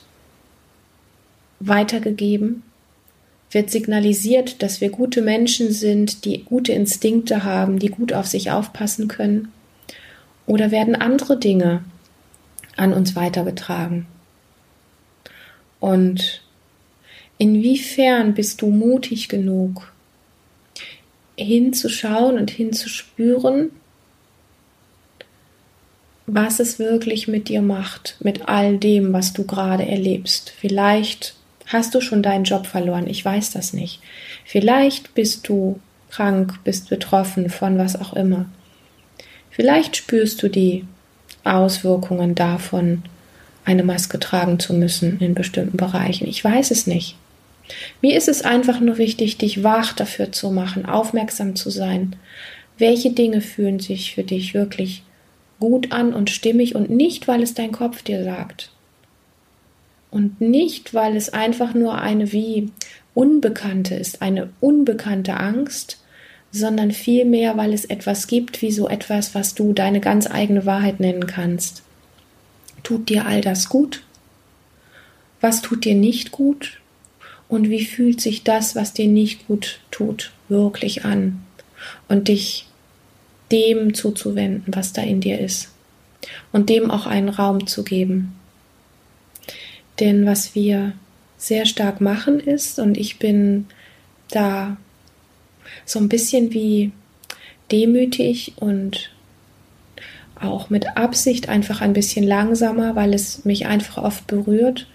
weitergegeben? 1.59 2.63
Wird 3.51 3.69
signalisiert, 3.69 4.61
dass 4.61 4.81
wir 4.81 4.89
gute 4.89 5.21
Menschen 5.21 5.71
sind, 5.71 6.25
die 6.25 6.43
gute 6.43 6.73
Instinkte 6.73 7.43
haben, 7.43 7.79
die 7.79 7.89
gut 7.89 8.11
auf 8.11 8.27
sich 8.27 8.51
aufpassen 8.51 9.07
können? 9.07 9.51
Oder 10.45 10.71
werden 10.71 10.95
andere 10.95 11.37
Dinge 11.37 11.83
an 12.75 12.93
uns 12.93 13.15
weitergetragen? 13.15 14.05
Und 15.79 16.41
Inwiefern 17.37 18.33
bist 18.33 18.61
du 18.61 18.67
mutig 18.67 19.29
genug, 19.29 19.93
hinzuschauen 21.37 22.37
und 22.37 22.49
hinzuspüren, 22.49 23.69
was 26.27 26.59
es 26.59 26.77
wirklich 26.77 27.29
mit 27.29 27.47
dir 27.47 27.61
macht, 27.61 28.17
mit 28.19 28.49
all 28.49 28.77
dem, 28.77 29.13
was 29.13 29.31
du 29.31 29.45
gerade 29.45 29.87
erlebst. 29.87 30.53
Vielleicht 30.55 31.35
hast 31.65 31.95
du 31.95 32.01
schon 32.01 32.21
deinen 32.21 32.43
Job 32.43 32.67
verloren, 32.67 33.07
ich 33.07 33.23
weiß 33.23 33.51
das 33.51 33.71
nicht. 33.71 34.01
Vielleicht 34.45 35.15
bist 35.15 35.47
du 35.47 35.79
krank, 36.11 36.59
bist 36.65 36.89
betroffen 36.89 37.49
von 37.49 37.77
was 37.77 37.99
auch 37.99 38.13
immer. 38.13 38.45
Vielleicht 39.49 39.95
spürst 39.95 40.43
du 40.43 40.49
die 40.49 40.85
Auswirkungen 41.45 42.35
davon, 42.35 43.03
eine 43.63 43.83
Maske 43.83 44.19
tragen 44.19 44.59
zu 44.59 44.73
müssen 44.73 45.19
in 45.19 45.33
bestimmten 45.33 45.77
Bereichen. 45.77 46.27
Ich 46.27 46.43
weiß 46.43 46.71
es 46.71 46.87
nicht. 46.87 47.15
Mir 48.01 48.17
ist 48.17 48.27
es 48.27 48.43
einfach 48.43 48.79
nur 48.79 48.97
wichtig, 48.97 49.37
dich 49.37 49.63
wach 49.63 49.93
dafür 49.93 50.31
zu 50.31 50.51
machen, 50.51 50.85
aufmerksam 50.85 51.55
zu 51.55 51.69
sein. 51.69 52.15
Welche 52.77 53.11
Dinge 53.11 53.41
fühlen 53.41 53.79
sich 53.79 54.15
für 54.15 54.23
dich 54.23 54.53
wirklich 54.53 55.03
gut 55.59 55.91
an 55.91 56.13
und 56.13 56.29
stimmig 56.29 56.75
und 56.75 56.89
nicht, 56.89 57.27
weil 57.27 57.41
es 57.41 57.53
dein 57.53 57.71
Kopf 57.71 58.01
dir 58.03 58.23
sagt. 58.23 58.71
Und 60.11 60.39
nicht, 60.39 60.93
weil 60.93 61.15
es 61.15 61.29
einfach 61.29 61.73
nur 61.73 61.99
eine 62.01 62.31
wie 62.31 62.71
Unbekannte 63.13 63.95
ist, 63.95 64.21
eine 64.21 64.49
unbekannte 64.59 65.37
Angst, 65.37 66.01
sondern 66.51 66.91
vielmehr, 66.91 67.57
weil 67.57 67.73
es 67.73 67.85
etwas 67.85 68.27
gibt, 68.27 68.61
wie 68.61 68.71
so 68.71 68.87
etwas, 68.87 69.35
was 69.35 69.53
du 69.53 69.73
deine 69.73 69.99
ganz 69.99 70.29
eigene 70.29 70.65
Wahrheit 70.65 70.99
nennen 70.99 71.27
kannst. 71.27 71.83
Tut 72.83 73.09
dir 73.09 73.25
all 73.25 73.41
das 73.41 73.69
gut? 73.69 74.03
Was 75.41 75.61
tut 75.61 75.83
dir 75.83 75.95
nicht 75.95 76.31
gut? 76.31 76.79
und 77.49 77.69
wie 77.69 77.85
fühlt 77.85 78.21
sich 78.21 78.43
das, 78.43 78.75
was 78.75 78.93
dir 78.93 79.07
nicht 79.07 79.47
gut 79.47 79.79
tut, 79.91 80.31
wirklich 80.49 81.05
an 81.05 81.43
und 82.07 82.27
dich 82.27 82.66
dem 83.51 83.93
zuzuwenden, 83.93 84.73
was 84.75 84.93
da 84.93 85.01
in 85.01 85.21
dir 85.21 85.39
ist 85.39 85.71
und 86.51 86.69
dem 86.69 86.91
auch 86.91 87.05
einen 87.05 87.29
Raum 87.29 87.67
zu 87.67 87.83
geben. 87.83 88.35
Denn 89.99 90.25
was 90.25 90.55
wir 90.55 90.93
sehr 91.37 91.65
stark 91.65 92.01
machen 92.01 92.39
ist, 92.39 92.79
und 92.79 92.97
ich 92.97 93.19
bin 93.19 93.67
da 94.29 94.77
so 95.85 95.99
ein 95.99 96.09
bisschen 96.09 96.53
wie 96.53 96.91
demütig 97.71 98.53
und 98.57 99.11
auch 100.39 100.69
mit 100.69 100.97
Absicht 100.97 101.49
einfach 101.49 101.81
ein 101.81 101.93
bisschen 101.93 102.23
langsamer, 102.25 102.95
weil 102.95 103.13
es 103.13 103.45
mich 103.45 103.65
einfach 103.65 103.97
oft 103.97 104.27
berührt, 104.27 104.87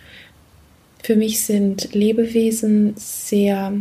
für 1.02 1.16
mich 1.16 1.44
sind 1.44 1.94
Lebewesen 1.94 2.94
sehr 2.96 3.72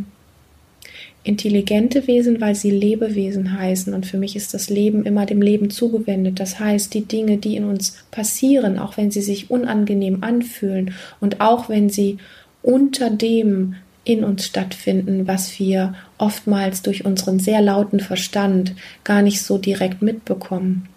intelligente 1.23 2.07
Wesen, 2.07 2.41
weil 2.41 2.55
sie 2.55 2.71
Lebewesen 2.71 3.57
heißen. 3.57 3.93
Und 3.93 4.05
für 4.05 4.17
mich 4.17 4.35
ist 4.35 4.53
das 4.53 4.69
Leben 4.69 5.05
immer 5.05 5.25
dem 5.25 5.41
Leben 5.41 5.69
zugewendet. 5.69 6.39
Das 6.39 6.59
heißt, 6.59 6.93
die 6.93 7.05
Dinge, 7.05 7.37
die 7.37 7.55
in 7.55 7.65
uns 7.65 7.97
passieren, 8.09 8.79
auch 8.79 8.97
wenn 8.97 9.11
sie 9.11 9.21
sich 9.21 9.51
unangenehm 9.51 10.23
anfühlen 10.23 10.93
und 11.19 11.41
auch 11.41 11.69
wenn 11.69 11.89
sie 11.89 12.17
unter 12.63 13.09
dem 13.09 13.75
in 14.03 14.23
uns 14.23 14.45
stattfinden, 14.45 15.27
was 15.27 15.59
wir 15.59 15.93
oftmals 16.17 16.81
durch 16.81 17.05
unseren 17.05 17.39
sehr 17.39 17.61
lauten 17.61 17.99
Verstand 17.99 18.73
gar 19.03 19.21
nicht 19.21 19.43
so 19.43 19.59
direkt 19.59 20.01
mitbekommen. 20.01 20.89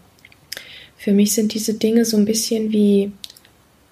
Für 0.96 1.12
mich 1.12 1.34
sind 1.34 1.52
diese 1.52 1.74
Dinge 1.74 2.06
so 2.06 2.16
ein 2.16 2.24
bisschen 2.24 2.72
wie 2.72 3.12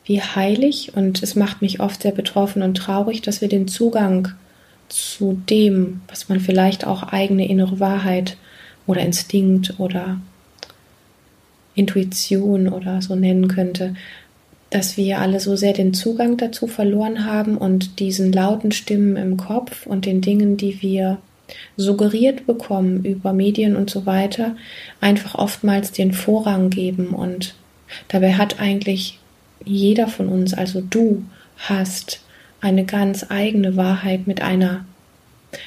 wie 0.05 0.21
heilig 0.21 0.93
und 0.97 1.23
es 1.23 1.37
macht 1.37 1.62
mich 1.62 1.79
oft 1.79 2.03
sehr 2.03 2.11
betroffen 2.11 2.62
und 2.62 2.75
traurig, 2.75 3.23
dass 3.23 3.41
wir 3.41 3.49
den 3.49 3.69
Zugang 3.69 4.33
zu 4.92 5.40
dem, 5.49 6.02
was 6.08 6.28
man 6.28 6.38
vielleicht 6.38 6.87
auch 6.87 7.02
eigene 7.02 7.49
innere 7.49 7.80
Wahrheit 7.80 8.37
oder 8.87 9.00
Instinkt 9.00 9.78
oder 9.78 10.20
Intuition 11.75 12.68
oder 12.68 13.00
so 13.00 13.16
nennen 13.16 13.49
könnte, 13.49 13.94
dass 14.68 14.99
wir 14.99 15.20
alle 15.20 15.40
so 15.40 15.56
sehr 15.56 15.72
den 15.72 15.94
Zugang 15.94 16.37
dazu 16.37 16.66
verloren 16.66 17.25
haben 17.25 17.56
und 17.56 18.00
diesen 18.00 18.32
lauten 18.32 18.70
Stimmen 18.72 19.16
im 19.16 19.37
Kopf 19.38 19.87
und 19.87 20.04
den 20.04 20.20
Dingen, 20.20 20.58
die 20.58 20.82
wir 20.82 21.18
suggeriert 21.76 22.46
bekommen 22.46 23.04
über 23.04 23.32
Medien 23.32 23.76
und 23.76 23.88
so 23.88 24.04
weiter, 24.04 24.56
einfach 25.00 25.34
oftmals 25.34 25.92
den 25.92 26.12
Vorrang 26.12 26.70
geben. 26.70 27.08
Und 27.08 27.54
dabei 28.08 28.34
hat 28.34 28.61
eigentlich 28.61 29.18
jeder 29.64 30.08
von 30.08 30.28
uns, 30.28 30.54
also 30.54 30.82
du, 30.82 31.25
hast 31.56 32.22
eine 32.62 32.85
ganz 32.85 33.26
eigene 33.28 33.76
Wahrheit 33.76 34.26
mit 34.26 34.40
einer 34.40 34.87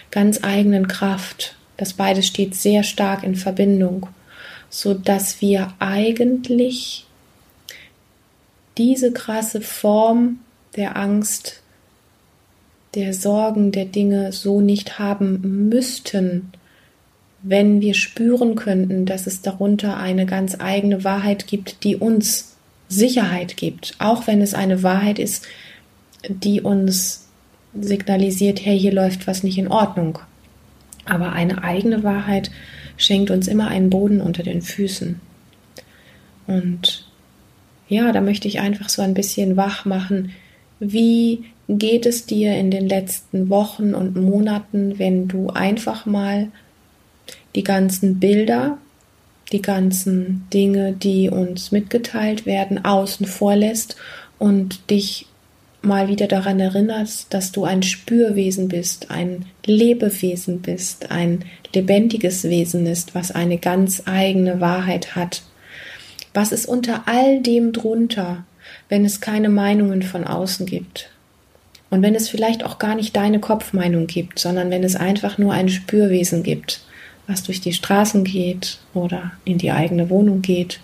ganz 0.09 0.43
eigenen 0.43 0.87
Kraft. 0.87 1.55
Das 1.77 1.93
beides 1.93 2.25
steht 2.25 2.55
sehr 2.55 2.83
stark 2.83 3.23
in 3.23 3.35
Verbindung, 3.35 4.07
so 4.69 4.93
dass 4.93 5.41
wir 5.41 5.73
eigentlich 5.77 7.05
diese 8.77 9.11
krasse 9.11 9.61
Form 9.61 10.39
der 10.75 10.97
Angst, 10.97 11.61
der 12.95 13.13
Sorgen, 13.13 13.71
der 13.71 13.85
Dinge 13.85 14.31
so 14.31 14.61
nicht 14.61 14.97
haben 14.97 15.69
müssten, 15.69 16.53
wenn 17.41 17.81
wir 17.81 17.93
spüren 17.93 18.55
könnten, 18.55 19.05
dass 19.05 19.27
es 19.27 19.41
darunter 19.41 19.97
eine 19.97 20.25
ganz 20.25 20.57
eigene 20.59 21.03
Wahrheit 21.03 21.45
gibt, 21.45 21.83
die 21.83 21.97
uns 21.97 22.55
Sicherheit 22.87 23.57
gibt, 23.57 23.95
auch 23.99 24.27
wenn 24.27 24.41
es 24.41 24.53
eine 24.53 24.81
Wahrheit 24.81 25.19
ist, 25.19 25.45
die 26.29 26.61
uns 26.61 27.27
signalisiert, 27.73 28.63
hey, 28.65 28.79
hier 28.79 28.93
läuft 28.93 29.27
was 29.27 29.43
nicht 29.43 29.57
in 29.57 29.67
Ordnung. 29.67 30.19
Aber 31.05 31.33
eine 31.33 31.63
eigene 31.63 32.03
Wahrheit 32.03 32.51
schenkt 32.97 33.29
uns 33.29 33.47
immer 33.47 33.67
einen 33.67 33.89
Boden 33.89 34.21
unter 34.21 34.43
den 34.43 34.61
Füßen. 34.61 35.19
Und 36.47 37.07
ja, 37.87 38.11
da 38.11 38.21
möchte 38.21 38.47
ich 38.47 38.59
einfach 38.59 38.89
so 38.89 39.01
ein 39.01 39.13
bisschen 39.13 39.57
wach 39.57 39.85
machen. 39.85 40.31
Wie 40.79 41.45
geht 41.67 42.05
es 42.05 42.25
dir 42.25 42.55
in 42.55 42.71
den 42.71 42.87
letzten 42.87 43.49
Wochen 43.49 43.93
und 43.93 44.15
Monaten, 44.15 44.97
wenn 44.97 45.27
du 45.27 45.49
einfach 45.49 46.05
mal 46.05 46.49
die 47.55 47.63
ganzen 47.63 48.19
Bilder 48.19 48.77
die 49.51 49.61
ganzen 49.61 50.47
Dinge, 50.53 50.93
die 50.93 51.29
uns 51.29 51.71
mitgeteilt 51.71 52.45
werden, 52.45 52.83
außen 52.83 53.25
vor 53.25 53.55
lässt 53.55 53.95
und 54.39 54.89
dich 54.89 55.27
mal 55.85 56.07
wieder 56.07 56.27
daran 56.27 56.59
erinnerst, 56.59 57.33
dass 57.33 57.51
du 57.51 57.63
ein 57.63 57.83
Spürwesen 57.83 58.67
bist, 58.67 59.11
ein 59.11 59.45
Lebewesen 59.65 60.61
bist, 60.61 61.11
ein 61.11 61.45
lebendiges 61.73 62.43
Wesen 62.43 62.85
ist, 62.85 63.15
was 63.15 63.31
eine 63.31 63.57
ganz 63.57 64.03
eigene 64.05 64.61
Wahrheit 64.61 65.15
hat. 65.15 65.43
Was 66.33 66.51
ist 66.51 66.65
unter 66.65 67.03
all 67.07 67.41
dem 67.41 67.71
drunter, 67.71 68.43
wenn 68.89 69.05
es 69.05 69.21
keine 69.21 69.49
Meinungen 69.49 70.01
von 70.01 70.25
außen 70.25 70.65
gibt? 70.65 71.09
Und 71.89 72.01
wenn 72.01 72.15
es 72.15 72.29
vielleicht 72.29 72.63
auch 72.63 72.79
gar 72.79 72.95
nicht 72.95 73.15
deine 73.15 73.39
Kopfmeinung 73.39 74.07
gibt, 74.07 74.39
sondern 74.39 74.69
wenn 74.69 74.83
es 74.83 74.95
einfach 74.95 75.37
nur 75.37 75.53
ein 75.53 75.69
Spürwesen 75.69 76.43
gibt, 76.43 76.81
was 77.27 77.43
durch 77.43 77.61
die 77.61 77.73
Straßen 77.73 78.23
geht 78.23 78.79
oder 78.93 79.31
in 79.45 79.57
die 79.57 79.71
eigene 79.71 80.09
Wohnung 80.09 80.41
geht 80.41 80.79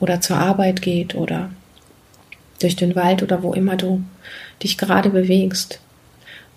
oder 0.00 0.20
zur 0.20 0.36
Arbeit 0.36 0.82
geht 0.82 1.14
oder 1.14 1.50
durch 2.64 2.76
den 2.76 2.96
Wald 2.96 3.22
oder 3.22 3.42
wo 3.42 3.52
immer 3.52 3.76
du 3.76 4.02
dich 4.62 4.78
gerade 4.78 5.10
bewegst. 5.10 5.80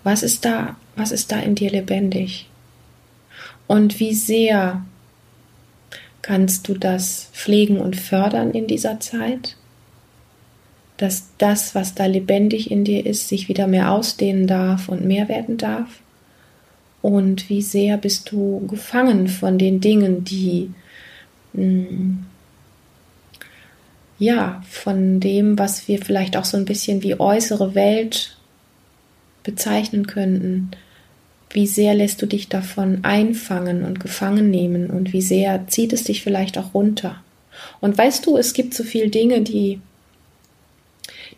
Was 0.02 0.22
ist 0.22 0.44
da, 0.44 0.76
was 0.96 1.12
ist 1.12 1.30
da 1.30 1.38
in 1.38 1.54
dir 1.54 1.70
lebendig? 1.70 2.48
Und 3.66 4.00
wie 4.00 4.14
sehr 4.14 4.84
kannst 6.22 6.68
du 6.68 6.74
das 6.74 7.30
pflegen 7.32 7.78
und 7.78 7.96
fördern 7.96 8.50
in 8.52 8.66
dieser 8.66 8.98
Zeit? 8.98 9.56
Dass 10.96 11.28
das, 11.38 11.74
was 11.74 11.94
da 11.94 12.06
lebendig 12.06 12.70
in 12.70 12.84
dir 12.84 13.06
ist, 13.06 13.28
sich 13.28 13.48
wieder 13.48 13.66
mehr 13.66 13.92
ausdehnen 13.92 14.46
darf 14.46 14.88
und 14.88 15.04
mehr 15.04 15.28
werden 15.28 15.58
darf? 15.58 16.00
und 17.02 17.48
wie 17.48 17.62
sehr 17.62 17.96
bist 17.96 18.32
du 18.32 18.66
gefangen 18.66 19.28
von 19.28 19.58
den 19.58 19.80
Dingen, 19.80 20.24
die 20.24 20.70
mh, 21.52 21.62
hm, 21.62 22.26
ja, 24.18 24.62
von 24.68 25.20
dem, 25.20 25.58
was 25.58 25.86
wir 25.86 25.98
vielleicht 25.98 26.36
auch 26.36 26.44
so 26.44 26.56
ein 26.56 26.64
bisschen 26.64 27.02
wie 27.02 27.18
äußere 27.18 27.74
Welt 27.74 28.36
bezeichnen 29.44 30.06
könnten. 30.06 30.70
Wie 31.50 31.66
sehr 31.66 31.94
lässt 31.94 32.20
du 32.20 32.26
dich 32.26 32.48
davon 32.48 33.04
einfangen 33.04 33.84
und 33.84 34.00
gefangen 34.00 34.50
nehmen 34.50 34.90
und 34.90 35.12
wie 35.12 35.22
sehr 35.22 35.66
zieht 35.68 35.92
es 35.92 36.04
dich 36.04 36.22
vielleicht 36.22 36.58
auch 36.58 36.74
runter? 36.74 37.22
Und 37.80 37.96
weißt 37.96 38.26
du, 38.26 38.36
es 38.36 38.52
gibt 38.52 38.74
so 38.74 38.84
viele 38.84 39.08
Dinge, 39.08 39.40
die, 39.40 39.80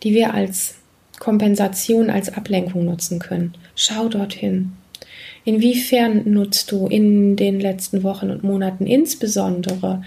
die 0.02 0.14
wir 0.14 0.34
als 0.34 0.74
Kompensation, 1.18 2.10
als 2.10 2.32
Ablenkung 2.32 2.84
nutzen 2.84 3.18
können. 3.18 3.54
Schau 3.76 4.08
dorthin. 4.08 4.72
Inwiefern 5.44 6.22
nutzt 6.30 6.72
du 6.72 6.86
in 6.86 7.36
den 7.36 7.60
letzten 7.60 8.02
Wochen 8.02 8.30
und 8.30 8.42
Monaten 8.42 8.86
insbesondere 8.86 10.02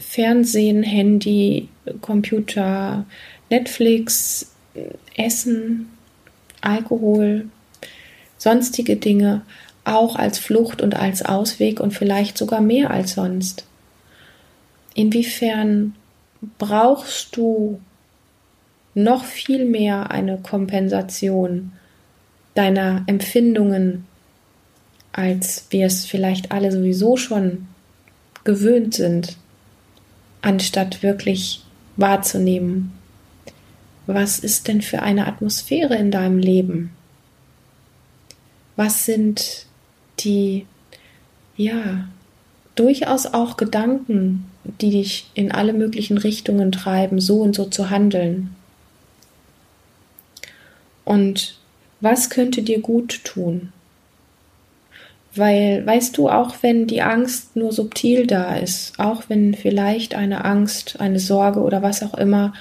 Fernsehen, 0.00 0.82
Handy, 0.82 1.68
Computer, 2.00 3.04
Netflix, 3.50 4.52
Essen, 5.16 5.90
Alkohol, 6.60 7.46
sonstige 8.36 8.96
Dinge 8.96 9.42
auch 9.84 10.16
als 10.16 10.38
Flucht 10.38 10.82
und 10.82 10.94
als 10.94 11.24
Ausweg 11.24 11.80
und 11.80 11.92
vielleicht 11.92 12.36
sogar 12.36 12.60
mehr 12.60 12.90
als 12.90 13.14
sonst? 13.14 13.64
Inwiefern 14.94 15.94
brauchst 16.58 17.36
du 17.36 17.80
noch 18.94 19.24
viel 19.24 19.64
mehr 19.64 20.10
eine 20.10 20.38
Kompensation 20.38 21.72
deiner 22.54 23.04
Empfindungen, 23.06 24.06
als 25.12 25.66
wir 25.70 25.86
es 25.86 26.04
vielleicht 26.04 26.52
alle 26.52 26.72
sowieso 26.72 27.16
schon 27.16 27.68
gewöhnt 28.44 28.94
sind, 28.94 29.36
anstatt 30.42 31.02
wirklich 31.02 31.62
wahrzunehmen, 31.98 32.92
was 34.06 34.38
ist 34.38 34.68
denn 34.68 34.80
für 34.80 35.02
eine 35.02 35.26
Atmosphäre 35.26 35.94
in 35.96 36.10
deinem 36.10 36.38
Leben? 36.38 36.92
Was 38.74 39.04
sind 39.04 39.66
die, 40.20 40.64
ja, 41.56 42.08
durchaus 42.74 43.26
auch 43.26 43.58
Gedanken, 43.58 44.46
die 44.80 44.90
dich 44.90 45.30
in 45.34 45.52
alle 45.52 45.74
möglichen 45.74 46.16
Richtungen 46.16 46.72
treiben, 46.72 47.20
so 47.20 47.42
und 47.42 47.54
so 47.54 47.66
zu 47.66 47.90
handeln? 47.90 48.54
Und 51.04 51.58
was 52.00 52.30
könnte 52.30 52.62
dir 52.62 52.80
gut 52.80 53.24
tun? 53.24 53.72
Weil, 55.34 55.86
weißt 55.86 56.16
du, 56.16 56.28
auch 56.28 56.56
wenn 56.62 56.86
die 56.86 57.02
Angst 57.02 57.54
nur 57.54 57.72
subtil 57.72 58.26
da 58.26 58.56
ist, 58.56 58.98
auch 58.98 59.24
wenn 59.28 59.54
vielleicht 59.54 60.14
eine 60.14 60.44
Angst, 60.44 61.00
eine 61.00 61.20
Sorge 61.20 61.60
oder 61.60 61.82
was 61.82 62.02
auch 62.02 62.14
immer, 62.14 62.54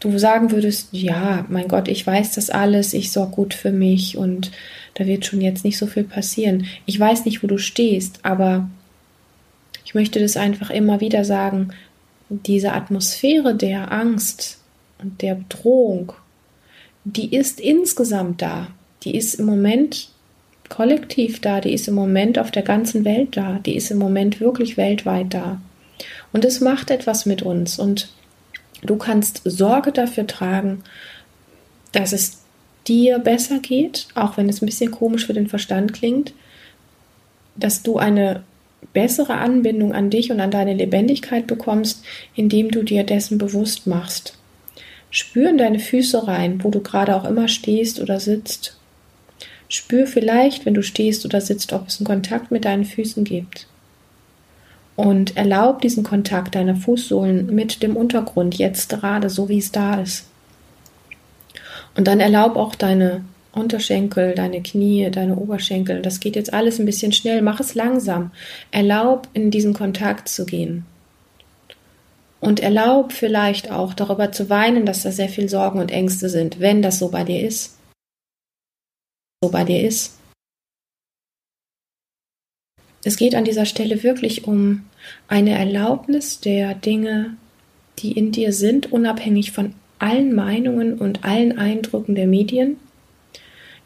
du 0.00 0.18
sagen 0.18 0.50
würdest, 0.50 0.88
ja, 0.92 1.44
mein 1.48 1.68
Gott, 1.68 1.86
ich 1.86 2.06
weiß 2.06 2.34
das 2.34 2.50
alles, 2.50 2.94
ich 2.94 3.12
sorge 3.12 3.32
gut 3.32 3.54
für 3.54 3.70
mich 3.70 4.16
und 4.16 4.50
da 4.94 5.06
wird 5.06 5.26
schon 5.26 5.40
jetzt 5.40 5.64
nicht 5.64 5.78
so 5.78 5.86
viel 5.86 6.04
passieren. 6.04 6.66
Ich 6.86 6.98
weiß 6.98 7.26
nicht, 7.26 7.42
wo 7.42 7.46
du 7.46 7.58
stehst, 7.58 8.20
aber 8.24 8.68
ich 9.84 9.94
möchte 9.94 10.18
das 10.20 10.36
einfach 10.36 10.70
immer 10.70 11.00
wieder 11.00 11.24
sagen, 11.24 11.70
diese 12.30 12.72
Atmosphäre 12.72 13.54
der 13.54 13.92
Angst 13.92 14.58
und 14.98 15.20
der 15.22 15.34
Bedrohung, 15.34 16.12
die 17.04 17.34
ist 17.34 17.60
insgesamt 17.60 18.42
da. 18.42 18.68
Die 19.02 19.16
ist 19.16 19.34
im 19.34 19.46
Moment 19.46 20.10
kollektiv 20.70 21.40
da, 21.40 21.60
die 21.60 21.74
ist 21.74 21.88
im 21.88 21.94
Moment 21.94 22.38
auf 22.38 22.50
der 22.50 22.62
ganzen 22.62 23.04
Welt 23.04 23.36
da, 23.36 23.60
die 23.66 23.76
ist 23.76 23.90
im 23.90 23.98
Moment 23.98 24.40
wirklich 24.40 24.78
weltweit 24.78 25.34
da. 25.34 25.60
Und 26.32 26.46
es 26.46 26.60
macht 26.60 26.90
etwas 26.90 27.26
mit 27.26 27.42
uns 27.42 27.78
und 27.78 28.08
du 28.82 28.96
kannst 28.96 29.42
Sorge 29.44 29.92
dafür 29.92 30.26
tragen, 30.26 30.82
dass 31.92 32.14
es 32.14 32.38
dir 32.86 33.18
besser 33.18 33.58
geht, 33.58 34.08
auch 34.14 34.38
wenn 34.38 34.48
es 34.48 34.62
ein 34.62 34.66
bisschen 34.66 34.90
komisch 34.90 35.26
für 35.26 35.34
den 35.34 35.48
Verstand 35.48 35.92
klingt, 35.92 36.32
dass 37.56 37.82
du 37.82 37.98
eine 37.98 38.42
bessere 38.94 39.34
Anbindung 39.34 39.92
an 39.92 40.08
dich 40.08 40.30
und 40.30 40.40
an 40.40 40.50
deine 40.50 40.72
Lebendigkeit 40.72 41.46
bekommst, 41.46 42.02
indem 42.34 42.70
du 42.70 42.82
dir 42.82 43.04
dessen 43.04 43.36
bewusst 43.36 43.86
machst. 43.86 44.38
Spür 45.10 45.50
in 45.50 45.58
deine 45.58 45.80
Füße 45.80 46.26
rein, 46.26 46.62
wo 46.64 46.70
du 46.70 46.80
gerade 46.80 47.14
auch 47.16 47.24
immer 47.24 47.48
stehst 47.48 48.00
oder 48.00 48.20
sitzt 48.20 48.79
Spür 49.70 50.08
vielleicht, 50.08 50.66
wenn 50.66 50.74
du 50.74 50.82
stehst 50.82 51.24
oder 51.24 51.40
sitzt, 51.40 51.72
ob 51.72 51.86
es 51.86 52.00
einen 52.00 52.06
Kontakt 52.06 52.50
mit 52.50 52.64
deinen 52.64 52.84
Füßen 52.84 53.22
gibt. 53.22 53.68
Und 54.96 55.36
erlaub 55.36 55.80
diesen 55.80 56.02
Kontakt 56.02 56.56
deiner 56.56 56.74
Fußsohlen 56.74 57.54
mit 57.54 57.82
dem 57.82 57.96
Untergrund 57.96 58.56
jetzt 58.56 58.90
gerade, 58.90 59.30
so 59.30 59.48
wie 59.48 59.58
es 59.58 59.70
da 59.70 60.00
ist. 60.00 60.26
Und 61.96 62.08
dann 62.08 62.18
erlaub 62.18 62.56
auch 62.56 62.74
deine 62.74 63.24
Unterschenkel, 63.52 64.34
deine 64.34 64.60
Knie, 64.60 65.08
deine 65.10 65.36
Oberschenkel. 65.36 66.02
Das 66.02 66.18
geht 66.18 66.34
jetzt 66.34 66.52
alles 66.52 66.80
ein 66.80 66.86
bisschen 66.86 67.12
schnell. 67.12 67.40
Mach 67.40 67.60
es 67.60 67.76
langsam. 67.76 68.32
Erlaub, 68.72 69.28
in 69.34 69.52
diesen 69.52 69.72
Kontakt 69.72 70.28
zu 70.28 70.46
gehen. 70.46 70.84
Und 72.40 72.58
erlaub 72.58 73.12
vielleicht 73.12 73.70
auch 73.70 73.94
darüber 73.94 74.32
zu 74.32 74.50
weinen, 74.50 74.84
dass 74.84 75.04
da 75.04 75.12
sehr 75.12 75.28
viel 75.28 75.48
Sorgen 75.48 75.78
und 75.78 75.92
Ängste 75.92 76.28
sind, 76.28 76.58
wenn 76.58 76.82
das 76.82 76.98
so 76.98 77.08
bei 77.08 77.22
dir 77.22 77.46
ist 77.46 77.76
so 79.42 79.50
bei 79.50 79.64
dir 79.64 79.82
ist. 79.86 80.18
Es 83.02 83.16
geht 83.16 83.34
an 83.34 83.44
dieser 83.44 83.64
Stelle 83.64 84.02
wirklich 84.02 84.44
um 84.44 84.84
eine 85.28 85.58
Erlaubnis 85.58 86.40
der 86.40 86.74
Dinge, 86.74 87.36
die 87.98 88.12
in 88.12 88.32
dir 88.32 88.52
sind, 88.52 88.92
unabhängig 88.92 89.52
von 89.52 89.74
allen 89.98 90.34
Meinungen 90.34 90.98
und 90.98 91.24
allen 91.24 91.56
Eindrücken 91.56 92.14
der 92.14 92.26
Medien. 92.26 92.76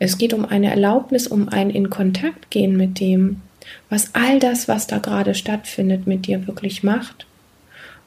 Es 0.00 0.18
geht 0.18 0.34
um 0.34 0.44
eine 0.44 0.70
Erlaubnis, 0.70 1.28
um 1.28 1.48
ein 1.48 1.70
in 1.70 1.88
Kontakt 1.88 2.50
gehen 2.50 2.76
mit 2.76 2.98
dem, 2.98 3.40
was 3.88 4.12
all 4.14 4.40
das, 4.40 4.66
was 4.66 4.88
da 4.88 4.98
gerade 4.98 5.36
stattfindet, 5.36 6.08
mit 6.08 6.26
dir 6.26 6.48
wirklich 6.48 6.82
macht 6.82 7.26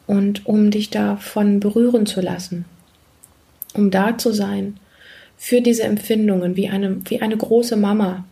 und 0.05 0.45
um 0.45 0.69
dich 0.69 0.89
davon 0.89 1.61
berühren 1.61 2.05
zu 2.05 2.19
lassen, 2.19 2.65
um 3.73 3.89
da 3.89 4.17
zu 4.17 4.33
sein, 4.33 4.77
für 5.37 5.61
diese 5.61 5.83
Empfindungen, 5.83 6.55
wie 6.55 6.69
eine, 6.69 6.97
wie 7.05 7.21
eine 7.21 7.37
große 7.37 7.77
Mama, 7.77 8.25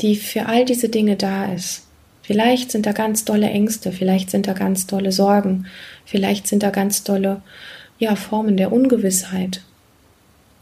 die 0.00 0.16
für 0.16 0.46
all 0.46 0.64
diese 0.64 0.88
Dinge 0.88 1.16
da 1.16 1.52
ist. 1.52 1.86
Vielleicht 2.22 2.72
sind 2.72 2.86
da 2.86 2.92
ganz 2.92 3.24
dolle 3.24 3.48
Ängste, 3.48 3.92
vielleicht 3.92 4.30
sind 4.30 4.48
da 4.48 4.52
ganz 4.52 4.86
dolle 4.86 5.12
Sorgen, 5.12 5.66
vielleicht 6.04 6.48
sind 6.48 6.62
da 6.62 6.70
ganz 6.70 7.04
dolle 7.04 7.42
ja, 7.98 8.16
Formen 8.16 8.56
der 8.56 8.72
Ungewissheit. 8.72 9.62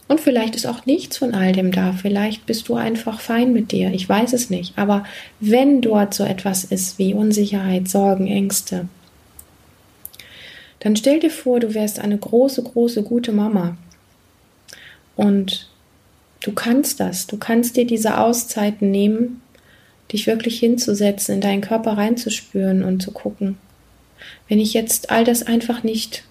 Und 0.07 0.19
vielleicht 0.19 0.55
ist 0.55 0.67
auch 0.67 0.85
nichts 0.85 1.17
von 1.17 1.33
all 1.33 1.51
dem 1.51 1.71
da. 1.71 1.93
Vielleicht 1.93 2.45
bist 2.45 2.67
du 2.67 2.75
einfach 2.75 3.19
fein 3.19 3.53
mit 3.53 3.71
dir. 3.71 3.91
Ich 3.91 4.07
weiß 4.07 4.33
es 4.33 4.51
nicht. 4.51 4.77
Aber 4.77 5.03
wenn 5.39 5.81
dort 5.81 6.13
so 6.13 6.23
etwas 6.23 6.63
ist 6.63 6.99
wie 6.99 7.15
Unsicherheit, 7.15 7.87
Sorgen, 7.89 8.27
Ängste, 8.27 8.87
dann 10.79 10.95
stell 10.95 11.19
dir 11.19 11.31
vor, 11.31 11.59
du 11.59 11.73
wärst 11.73 11.99
eine 11.99 12.17
große, 12.19 12.61
große, 12.61 13.01
gute 13.01 13.31
Mama, 13.31 13.77
und 15.15 15.69
du 16.41 16.51
kannst 16.51 16.99
das. 16.99 17.27
Du 17.27 17.37
kannst 17.37 17.77
dir 17.77 17.85
diese 17.85 18.17
Auszeiten 18.19 18.91
nehmen, 18.91 19.41
dich 20.11 20.27
wirklich 20.27 20.59
hinzusetzen, 20.59 21.35
in 21.35 21.41
deinen 21.41 21.61
Körper 21.61 21.97
reinzuspüren 21.97 22.83
und 22.83 23.01
zu 23.01 23.11
gucken. 23.11 23.57
Wenn 24.47 24.59
ich 24.59 24.73
jetzt 24.73 25.09
all 25.09 25.23
das 25.23 25.43
einfach 25.43 25.83
nicht 25.83 26.23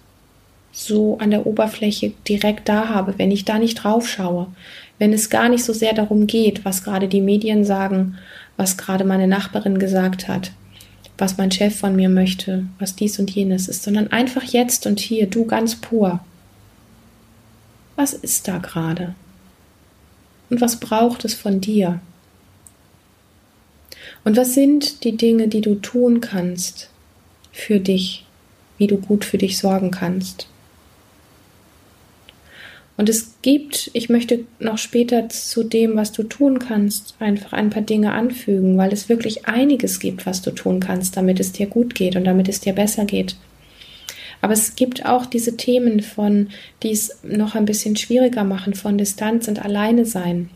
so 0.71 1.17
an 1.19 1.31
der 1.31 1.45
Oberfläche 1.45 2.13
direkt 2.27 2.67
da 2.67 2.89
habe, 2.89 3.15
wenn 3.17 3.31
ich 3.31 3.45
da 3.45 3.59
nicht 3.59 3.75
drauf 3.75 4.07
schaue, 4.07 4.47
wenn 4.99 5.13
es 5.13 5.29
gar 5.29 5.49
nicht 5.49 5.63
so 5.63 5.73
sehr 5.73 5.93
darum 5.93 6.27
geht, 6.27 6.65
was 6.65 6.83
gerade 6.83 7.07
die 7.07 7.21
Medien 7.21 7.63
sagen, 7.65 8.17
was 8.57 8.77
gerade 8.77 9.03
meine 9.03 9.27
Nachbarin 9.27 9.79
gesagt 9.79 10.27
hat, 10.27 10.51
was 11.17 11.37
mein 11.37 11.51
Chef 11.51 11.77
von 11.77 11.95
mir 11.95 12.09
möchte, 12.09 12.65
was 12.79 12.95
dies 12.95 13.19
und 13.19 13.31
jenes 13.31 13.67
ist, 13.67 13.83
sondern 13.83 14.11
einfach 14.11 14.43
jetzt 14.43 14.85
und 14.85 14.99
hier, 14.99 15.27
du 15.27 15.45
ganz 15.45 15.75
pur. 15.75 16.19
Was 17.95 18.13
ist 18.13 18.47
da 18.47 18.57
gerade? 18.57 19.15
Und 20.49 20.61
was 20.61 20.79
braucht 20.79 21.25
es 21.25 21.33
von 21.33 21.61
dir? 21.61 21.99
Und 24.23 24.37
was 24.37 24.53
sind 24.53 25.03
die 25.03 25.17
Dinge, 25.17 25.47
die 25.47 25.61
du 25.61 25.75
tun 25.75 26.21
kannst 26.21 26.89
für 27.51 27.79
dich, 27.79 28.25
wie 28.77 28.87
du 28.87 28.97
gut 28.97 29.23
für 29.23 29.37
dich 29.37 29.57
sorgen 29.57 29.91
kannst? 29.91 30.47
Und 32.97 33.09
es 33.09 33.35
gibt, 33.41 33.91
ich 33.93 34.09
möchte 34.09 34.45
noch 34.59 34.77
später 34.77 35.27
zu 35.27 35.63
dem, 35.63 35.97
was 35.97 36.13
du 36.13 36.23
tun 36.23 36.59
kannst, 36.59 37.15
einfach 37.19 37.51
ein 37.51 37.69
paar 37.69 37.81
Dinge 37.81 38.13
anfügen, 38.13 38.77
weil 38.77 38.93
es 38.93 39.09
wirklich 39.09 39.47
einiges 39.47 39.99
gibt, 39.99 40.25
was 40.25 40.41
du 40.41 40.51
tun 40.51 40.79
kannst, 40.79 41.17
damit 41.17 41.39
es 41.41 41.51
dir 41.51 41.67
gut 41.67 41.93
geht 41.93 42.15
und 42.15 42.23
damit 42.23 42.47
es 42.47 42.61
dir 42.61 42.73
besser 42.73 43.03
geht. 43.03 43.35
Aber 44.41 44.53
es 44.53 44.75
gibt 44.75 45.05
auch 45.05 45.25
diese 45.25 45.57
Themen 45.57 46.01
von, 46.01 46.49
die 46.83 46.91
es 46.91 47.19
noch 47.23 47.55
ein 47.55 47.65
bisschen 47.65 47.95
schwieriger 47.95 48.43
machen, 48.43 48.73
von 48.73 48.97
Distanz 48.97 49.47
und 49.47 49.63
Alleine 49.63 50.05
sein, 50.05 50.49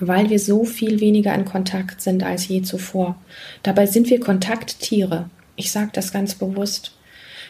weil 0.00 0.30
wir 0.30 0.38
so 0.38 0.64
viel 0.64 1.00
weniger 1.00 1.34
in 1.34 1.44
Kontakt 1.44 2.00
sind 2.00 2.22
als 2.22 2.48
je 2.48 2.62
zuvor. 2.62 3.16
Dabei 3.62 3.86
sind 3.86 4.10
wir 4.10 4.20
Kontakttiere. 4.20 5.28
Ich 5.56 5.72
sage 5.72 5.90
das 5.92 6.12
ganz 6.12 6.34
bewusst. 6.34 6.92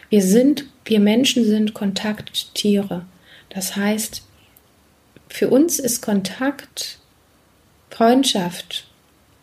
Wir 0.09 0.21
sind, 0.21 0.65
wir 0.85 0.99
Menschen 0.99 1.45
sind 1.45 1.73
Kontakttiere. 1.73 3.05
Das 3.49 3.75
heißt, 3.75 4.23
für 5.29 5.49
uns 5.49 5.79
ist 5.79 6.01
Kontakt, 6.01 6.99
Freundschaft, 7.89 8.87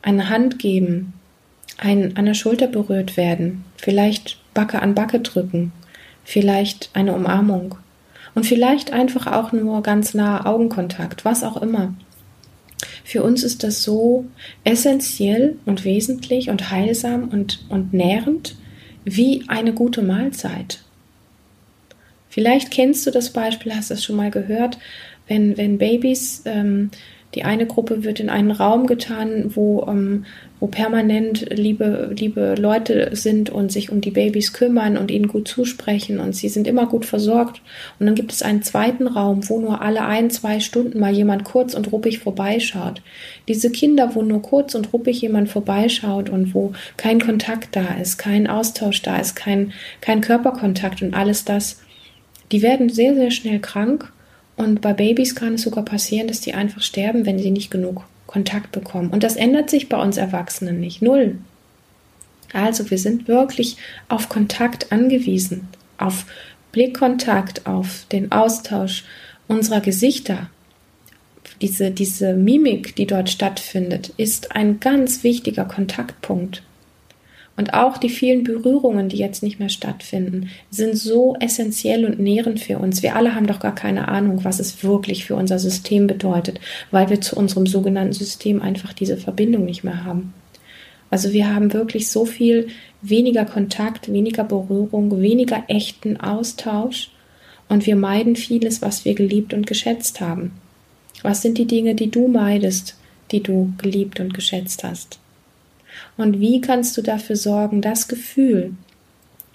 eine 0.03 0.29
Hand 0.29 0.59
geben, 0.59 1.15
ein 1.79 2.17
an 2.17 2.27
der 2.27 2.35
Schulter 2.35 2.67
berührt 2.67 3.17
werden, 3.17 3.65
vielleicht 3.77 4.39
Backe 4.55 4.83
an 4.83 4.95
Backe 4.95 5.21
drücken, 5.21 5.73
vielleicht 6.31 6.91
eine 6.93 7.13
Umarmung 7.13 7.75
und 8.37 8.47
vielleicht 8.47 8.93
einfach 8.93 9.27
auch 9.27 9.51
nur 9.51 9.83
ganz 9.83 10.15
nahe 10.15 10.47
Augenkontakt, 10.47 11.25
was 11.25 11.43
auch 11.43 11.61
immer. 11.61 11.93
Für 13.03 13.25
uns 13.25 13.43
ist 13.43 13.65
das 13.65 13.83
so 13.83 14.27
essentiell 14.63 15.59
und 15.67 15.85
wesentlich 15.85 16.49
und 16.49 16.71
heilsam 16.71 17.31
und, 17.31 17.67
und 17.69 17.93
nährend 17.93 18.55
wie 19.05 19.43
eine 19.49 19.73
gute 19.75 20.03
Mahlzeit. 20.03 20.85
Vielleicht 22.29 22.71
kennst 22.71 23.05
du 23.09 23.11
das 23.11 23.31
Beispiel, 23.31 23.75
hast 23.75 23.91
es 23.91 24.05
schon 24.05 24.15
mal 24.15 24.31
gehört, 24.31 24.79
wenn, 25.27 25.57
wenn 25.57 25.79
Babys 25.79 26.43
ähm, 26.45 26.93
die 27.35 27.45
eine 27.45 27.67
Gruppe 27.67 28.03
wird 28.03 28.19
in 28.19 28.29
einen 28.29 28.51
Raum 28.51 28.87
getan, 28.87 29.53
wo, 29.55 29.87
ähm, 29.89 30.25
wo 30.59 30.67
permanent 30.67 31.47
liebe, 31.51 32.13
liebe 32.17 32.57
Leute 32.59 33.11
sind 33.13 33.51
und 33.51 33.71
sich 33.71 33.93
um 33.93 34.01
die 34.01 34.11
Babys 34.11 34.53
kümmern 34.53 34.97
und 34.97 35.13
ihnen 35.13 35.29
gut 35.29 35.47
zusprechen 35.47 36.19
und 36.19 36.35
sie 36.35 36.49
sind 36.49 36.67
immer 36.67 36.87
gut 36.87 37.05
versorgt. 37.05 37.63
Und 37.99 38.07
dann 38.07 38.17
gibt 38.17 38.33
es 38.33 38.43
einen 38.43 38.63
zweiten 38.63 39.07
Raum, 39.07 39.49
wo 39.49 39.61
nur 39.61 39.81
alle 39.81 40.05
ein, 40.05 40.31
zwei 40.31 40.59
Stunden 40.59 40.99
mal 40.99 41.13
jemand 41.13 41.45
kurz 41.45 41.75
und 41.75 41.93
ruppig 41.93 42.19
vorbeischaut. 42.19 43.01
Diese 43.47 43.71
Kinder, 43.71 44.15
wo 44.17 44.23
nur 44.23 44.43
kurz 44.43 44.75
und 44.75 44.93
ruppig 44.93 45.21
jemand 45.21 45.49
vorbeischaut 45.49 46.31
und 46.31 46.53
wo 46.53 46.73
kein 46.97 47.21
Kontakt 47.21 47.77
da 47.77 47.95
ist, 48.01 48.19
kein 48.19 48.49
Austausch 48.49 49.03
da 49.03 49.19
ist, 49.19 49.37
kein, 49.37 49.73
kein 50.01 50.21
Körperkontakt 50.21 51.01
und 51.01 51.15
alles 51.15 51.45
das, 51.45 51.81
die 52.51 52.63
werden 52.63 52.89
sehr, 52.89 53.15
sehr 53.15 53.31
schnell 53.31 53.61
krank 53.61 54.13
und 54.57 54.81
bei 54.81 54.93
Babys 54.93 55.35
kann 55.35 55.55
es 55.55 55.63
sogar 55.63 55.85
passieren, 55.85 56.29
dass 56.29 56.41
die 56.41 56.55
einfach 56.55 56.83
sterben, 56.83 57.27
wenn 57.27 57.39
sie 57.39 57.51
nicht 57.51 57.71
genug 57.71 58.05
Kontakt 58.27 58.73
bekommen. 58.73 59.11
Und 59.11 59.23
das 59.23 59.37
ändert 59.37 59.71
sich 59.71 59.89
bei 59.89 60.01
uns 60.01 60.17
Erwachsenen 60.17 60.81
nicht. 60.81 61.03
Null. 61.03 61.39
Also 62.53 62.91
wir 62.91 62.99
sind 62.99 63.29
wirklich 63.29 63.77
auf 64.09 64.29
Kontakt 64.29 64.93
angewiesen, 64.93 65.69
auf 65.99 66.27
Blickkontakt, 66.73 67.67
auf 67.67 68.07
den 68.13 68.33
Austausch 68.33 69.05
unserer 69.49 69.81
Gesichter. 69.81 70.51
Diese, 71.61 71.91
diese 71.91 72.35
Mimik, 72.35 72.97
die 72.97 73.07
dort 73.07 73.29
stattfindet, 73.31 74.13
ist 74.17 74.53
ein 74.53 74.81
ganz 74.81 75.25
wichtiger 75.25 75.65
Kontaktpunkt. 75.65 76.63
Und 77.61 77.75
auch 77.75 77.99
die 77.99 78.09
vielen 78.09 78.43
Berührungen, 78.43 79.11
die 79.11 79.19
jetzt 79.19 79.43
nicht 79.43 79.59
mehr 79.59 79.69
stattfinden, 79.69 80.49
sind 80.71 80.97
so 80.97 81.37
essentiell 81.41 82.07
und 82.07 82.19
nährend 82.19 82.59
für 82.59 82.79
uns. 82.79 83.03
Wir 83.03 83.17
alle 83.17 83.35
haben 83.35 83.47
doch 83.47 83.61
gar 83.61 83.75
keine 83.75 84.09
Ahnung, 84.09 84.45
was 84.45 84.61
es 84.61 84.83
wirklich 84.83 85.27
für 85.27 85.35
unser 85.35 85.59
System 85.59 86.07
bedeutet, 86.07 86.59
weil 86.91 87.11
wir 87.11 87.21
zu 87.21 87.37
unserem 87.37 87.67
sogenannten 87.67 88.15
System 88.15 88.63
einfach 88.63 88.95
diese 88.95 89.19
Verbindung 89.19 89.67
nicht 89.67 89.85
mehr 89.85 90.07
haben. 90.07 90.33
Also 91.11 91.35
wir 91.35 91.55
haben 91.55 91.75
wirklich 91.75 92.09
so 92.09 92.25
viel 92.25 92.69
weniger 93.03 93.45
Kontakt, 93.45 94.11
weniger 94.11 94.45
Berührung, 94.45 95.21
weniger 95.21 95.65
echten 95.69 96.19
Austausch 96.19 97.11
und 97.69 97.85
wir 97.85 97.97
meiden 97.97 98.37
vieles, 98.37 98.81
was 98.81 99.05
wir 99.05 99.13
geliebt 99.13 99.53
und 99.53 99.67
geschätzt 99.67 100.23
haben. 100.23 100.53
Was 101.21 101.43
sind 101.43 101.59
die 101.59 101.67
Dinge, 101.67 101.95
die 101.95 102.11
du 102.11 102.27
meidest, 102.27 102.97
die 103.33 103.43
du 103.43 103.75
geliebt 103.77 104.19
und 104.19 104.33
geschätzt 104.33 104.83
hast? 104.83 105.20
Und 106.17 106.41
wie 106.41 106.61
kannst 106.61 106.97
du 106.97 107.03
dafür 107.03 107.37
sorgen, 107.37 107.81
das 107.83 108.09
Gefühl, 108.09 108.75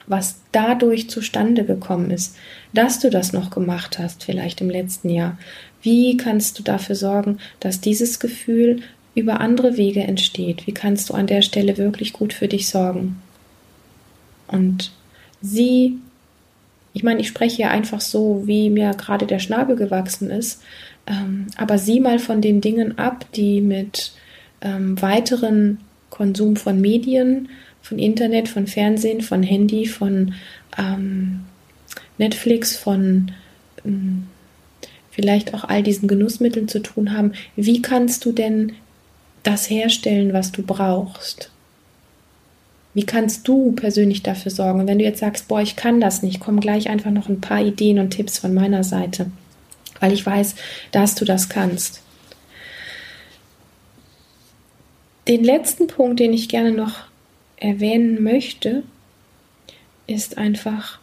was 0.08 0.36
dadurch 0.52 1.10
zustande 1.10 1.66
gekommen 1.66 2.12
ist, 2.12 2.36
dass 2.74 3.00
du 3.00 3.10
das 3.10 3.34
noch 3.34 3.50
gemacht 3.50 3.98
hast, 4.00 4.24
vielleicht 4.24 4.62
im 4.62 4.70
letzten 4.70 5.10
Jahr, 5.10 5.38
wie 5.82 6.18
kannst 6.18 6.58
du 6.60 6.64
dafür 6.64 6.96
sorgen, 6.96 7.40
dass 7.60 7.82
dieses 7.82 8.20
Gefühl 8.20 8.82
über 9.16 9.40
andere 9.40 9.78
Wege 9.78 10.02
entsteht? 10.02 10.68
Wie 10.68 10.74
kannst 10.74 11.10
du 11.10 11.14
an 11.14 11.28
der 11.28 11.42
Stelle 11.42 11.78
wirklich 11.78 12.14
gut 12.14 12.34
für 12.34 12.48
dich 12.48 12.68
sorgen? 12.68 13.22
Und 14.48 14.92
sie, 15.42 15.98
ich 16.94 17.04
meine, 17.04 17.22
ich 17.22 17.28
spreche 17.28 17.64
ja 17.64 17.70
einfach 17.70 18.02
so, 18.02 18.44
wie 18.46 18.70
mir 18.70 18.92
gerade 18.92 19.26
der 19.26 19.40
Schnabel 19.40 19.76
gewachsen 19.76 20.30
ist, 20.30 20.62
ähm, 21.08 21.48
aber 21.56 21.78
sieh 21.78 22.00
mal 22.00 22.20
von 22.20 22.42
den 22.42 22.62
Dingen 22.62 22.98
ab, 22.98 23.26
die 23.36 23.62
mit 23.62 24.12
ähm, 24.62 25.02
weiteren 25.02 25.80
Konsum 26.16 26.56
von 26.56 26.80
Medien, 26.80 27.50
von 27.82 28.00
Internet, 28.00 28.48
von 28.48 28.68
Fernsehen, 28.68 29.20
von 29.20 29.44
Handy, 29.44 29.86
von 29.86 30.34
ähm, 30.78 31.42
Netflix, 32.18 32.78
von 32.78 33.32
ähm, 33.84 34.28
vielleicht 35.12 35.54
auch 35.54 35.66
all 35.66 35.84
diesen 35.84 36.08
Genussmitteln 36.08 36.70
zu 36.70 36.80
tun 36.80 37.12
haben. 37.12 37.34
Wie 37.58 37.82
kannst 37.82 38.24
du 38.24 38.32
denn 38.32 38.72
das 39.44 39.70
herstellen, 39.70 40.32
was 40.32 40.54
du 40.54 40.64
brauchst? 40.64 41.52
Wie 42.94 43.06
kannst 43.06 43.46
du 43.50 43.74
persönlich 43.74 44.24
dafür 44.24 44.52
sorgen? 44.52 44.80
Und 44.80 44.88
wenn 44.88 45.00
du 45.00 45.04
jetzt 45.04 45.20
sagst, 45.20 45.50
boah, 45.50 45.62
ich 45.62 45.76
kann 45.76 46.00
das 46.00 46.24
nicht, 46.24 46.40
kommen 46.40 46.62
gleich 46.62 46.90
einfach 46.90 47.12
noch 47.12 47.28
ein 47.28 47.42
paar 47.42 47.62
Ideen 47.62 48.00
und 48.00 48.12
Tipps 48.12 48.40
von 48.40 48.54
meiner 48.54 48.86
Seite, 48.86 49.30
weil 50.00 50.14
ich 50.14 50.26
weiß, 50.26 50.56
dass 50.94 51.14
du 51.16 51.26
das 51.26 51.50
kannst. 51.50 52.05
Den 55.28 55.44
letzten 55.44 55.88
Punkt, 55.88 56.20
den 56.20 56.34
ich 56.34 56.50
gerne 56.50 56.72
noch 56.72 57.06
erwähnen 57.58 58.22
möchte, 58.22 58.84
ist 60.06 60.38
einfach, 60.38 61.00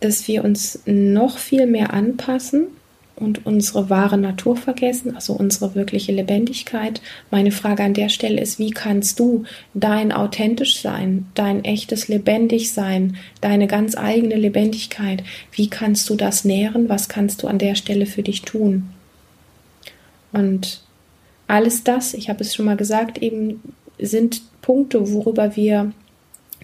dass 0.00 0.26
wir 0.28 0.44
uns 0.44 0.80
noch 0.86 1.36
viel 1.36 1.66
mehr 1.66 1.92
anpassen 1.92 2.68
und 3.16 3.44
unsere 3.44 3.90
wahre 3.90 4.16
Natur 4.16 4.56
vergessen, 4.56 5.14
also 5.14 5.34
unsere 5.34 5.74
wirkliche 5.74 6.10
Lebendigkeit. 6.10 7.02
Meine 7.30 7.52
Frage 7.52 7.82
an 7.82 7.92
der 7.92 8.08
Stelle 8.08 8.40
ist, 8.40 8.58
wie 8.58 8.70
kannst 8.70 9.20
du 9.20 9.44
dein 9.74 10.10
authentisch 10.10 10.80
sein, 10.80 11.26
dein 11.34 11.62
echtes 11.64 12.08
lebendig 12.08 12.72
sein, 12.72 13.18
deine 13.42 13.66
ganz 13.66 13.94
eigene 13.94 14.36
Lebendigkeit, 14.36 15.22
wie 15.52 15.68
kannst 15.68 16.08
du 16.08 16.14
das 16.14 16.46
nähren, 16.46 16.88
was 16.88 17.10
kannst 17.10 17.42
du 17.42 17.46
an 17.46 17.58
der 17.58 17.74
Stelle 17.74 18.06
für 18.06 18.22
dich 18.22 18.40
tun? 18.40 18.88
Und 20.32 20.80
alles 21.50 21.84
das, 21.84 22.14
ich 22.14 22.28
habe 22.28 22.42
es 22.42 22.54
schon 22.54 22.66
mal 22.66 22.76
gesagt, 22.76 23.18
eben 23.18 23.60
sind 23.98 24.42
Punkte, 24.62 25.12
worüber 25.12 25.56
wir 25.56 25.92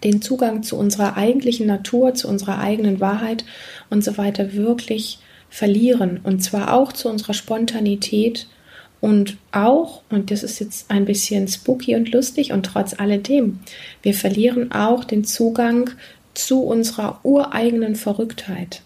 den 0.05 0.23
Zugang 0.23 0.63
zu 0.63 0.77
unserer 0.77 1.17
eigentlichen 1.17 1.67
Natur, 1.67 2.15
zu 2.15 2.29
unserer 2.29 2.59
eigenen 2.59 3.01
Wahrheit 3.01 3.45
und 3.91 4.05
so 4.05 4.17
weiter 4.19 4.53
wirklich 4.55 5.19
verlieren. 5.49 6.21
Und 6.23 6.43
zwar 6.43 6.73
auch 6.75 6.93
zu 6.93 7.09
unserer 7.09 7.35
Spontanität 7.35 8.47
und 9.01 9.37
auch, 9.53 10.03
und 10.11 10.31
das 10.31 10.43
ist 10.43 10.61
jetzt 10.61 10.91
ein 10.91 11.05
bisschen 11.05 11.49
spooky 11.49 11.97
und 11.97 12.13
lustig 12.13 12.53
und 12.53 12.65
trotz 12.65 12.99
alledem, 12.99 13.61
wir 14.03 14.15
verlieren 14.15 14.73
auch 14.73 15.05
den 15.05 15.25
Zugang 15.25 15.91
zu 16.35 16.63
unserer 16.63 17.21
ureigenen 17.23 17.97
Verrücktheit. 17.97 18.83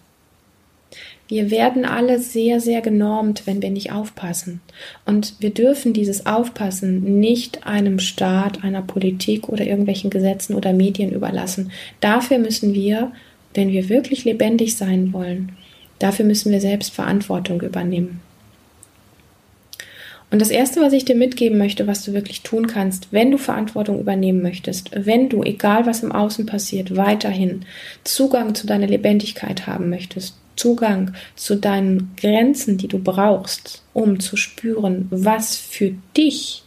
Wir 1.30 1.52
werden 1.52 1.84
alle 1.84 2.18
sehr, 2.18 2.58
sehr 2.58 2.80
genormt, 2.80 3.46
wenn 3.46 3.62
wir 3.62 3.70
nicht 3.70 3.92
aufpassen. 3.92 4.60
Und 5.06 5.36
wir 5.38 5.50
dürfen 5.50 5.92
dieses 5.92 6.26
Aufpassen 6.26 7.20
nicht 7.20 7.68
einem 7.68 8.00
Staat, 8.00 8.64
einer 8.64 8.82
Politik 8.82 9.48
oder 9.48 9.64
irgendwelchen 9.64 10.10
Gesetzen 10.10 10.56
oder 10.56 10.72
Medien 10.72 11.12
überlassen. 11.12 11.70
Dafür 12.00 12.38
müssen 12.38 12.74
wir, 12.74 13.12
wenn 13.54 13.68
wir 13.68 13.88
wirklich 13.88 14.24
lebendig 14.24 14.76
sein 14.76 15.12
wollen, 15.12 15.52
dafür 16.00 16.24
müssen 16.24 16.50
wir 16.50 16.60
selbst 16.60 16.92
Verantwortung 16.92 17.60
übernehmen. 17.60 18.20
Und 20.32 20.42
das 20.42 20.50
Erste, 20.50 20.80
was 20.80 20.92
ich 20.92 21.04
dir 21.04 21.14
mitgeben 21.14 21.58
möchte, 21.58 21.86
was 21.86 22.04
du 22.04 22.12
wirklich 22.12 22.42
tun 22.42 22.66
kannst, 22.66 23.12
wenn 23.12 23.30
du 23.30 23.38
Verantwortung 23.38 24.00
übernehmen 24.00 24.42
möchtest, 24.42 24.90
wenn 24.94 25.28
du, 25.28 25.44
egal 25.44 25.86
was 25.86 26.02
im 26.02 26.10
Außen 26.10 26.44
passiert, 26.46 26.96
weiterhin 26.96 27.66
Zugang 28.02 28.56
zu 28.56 28.66
deiner 28.66 28.88
Lebendigkeit 28.88 29.68
haben 29.68 29.90
möchtest, 29.90 30.34
Zugang 30.60 31.12
zu 31.36 31.56
deinen 31.56 32.14
Grenzen, 32.16 32.76
die 32.76 32.88
du 32.88 32.98
brauchst, 32.98 33.82
um 33.94 34.20
zu 34.20 34.36
spüren, 34.36 35.06
was 35.10 35.56
für 35.56 35.94
dich, 36.16 36.62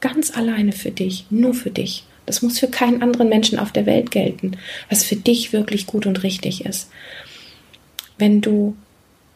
ganz 0.00 0.36
alleine 0.36 0.72
für 0.72 0.90
dich, 0.90 1.26
nur 1.30 1.54
für 1.54 1.70
dich, 1.70 2.04
das 2.26 2.42
muss 2.42 2.58
für 2.58 2.66
keinen 2.66 3.02
anderen 3.02 3.28
Menschen 3.28 3.60
auf 3.60 3.70
der 3.70 3.86
Welt 3.86 4.10
gelten, 4.10 4.56
was 4.90 5.04
für 5.04 5.14
dich 5.14 5.52
wirklich 5.52 5.86
gut 5.86 6.06
und 6.06 6.24
richtig 6.24 6.66
ist. 6.66 6.90
Wenn 8.18 8.40
du 8.40 8.76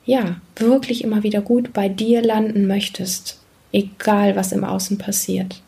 ja 0.05 0.41
wirklich 0.57 1.05
immer 1.05 1.23
wieder 1.23 1.41
gut 1.41 1.73
bei 1.73 1.89
dir 1.89 2.21
landen 2.21 2.67
möchtest, 2.67 3.39
egal 3.73 4.35
was 4.35 4.51
im 4.51 4.65
Außen 4.65 4.99
passiert, 4.99 5.63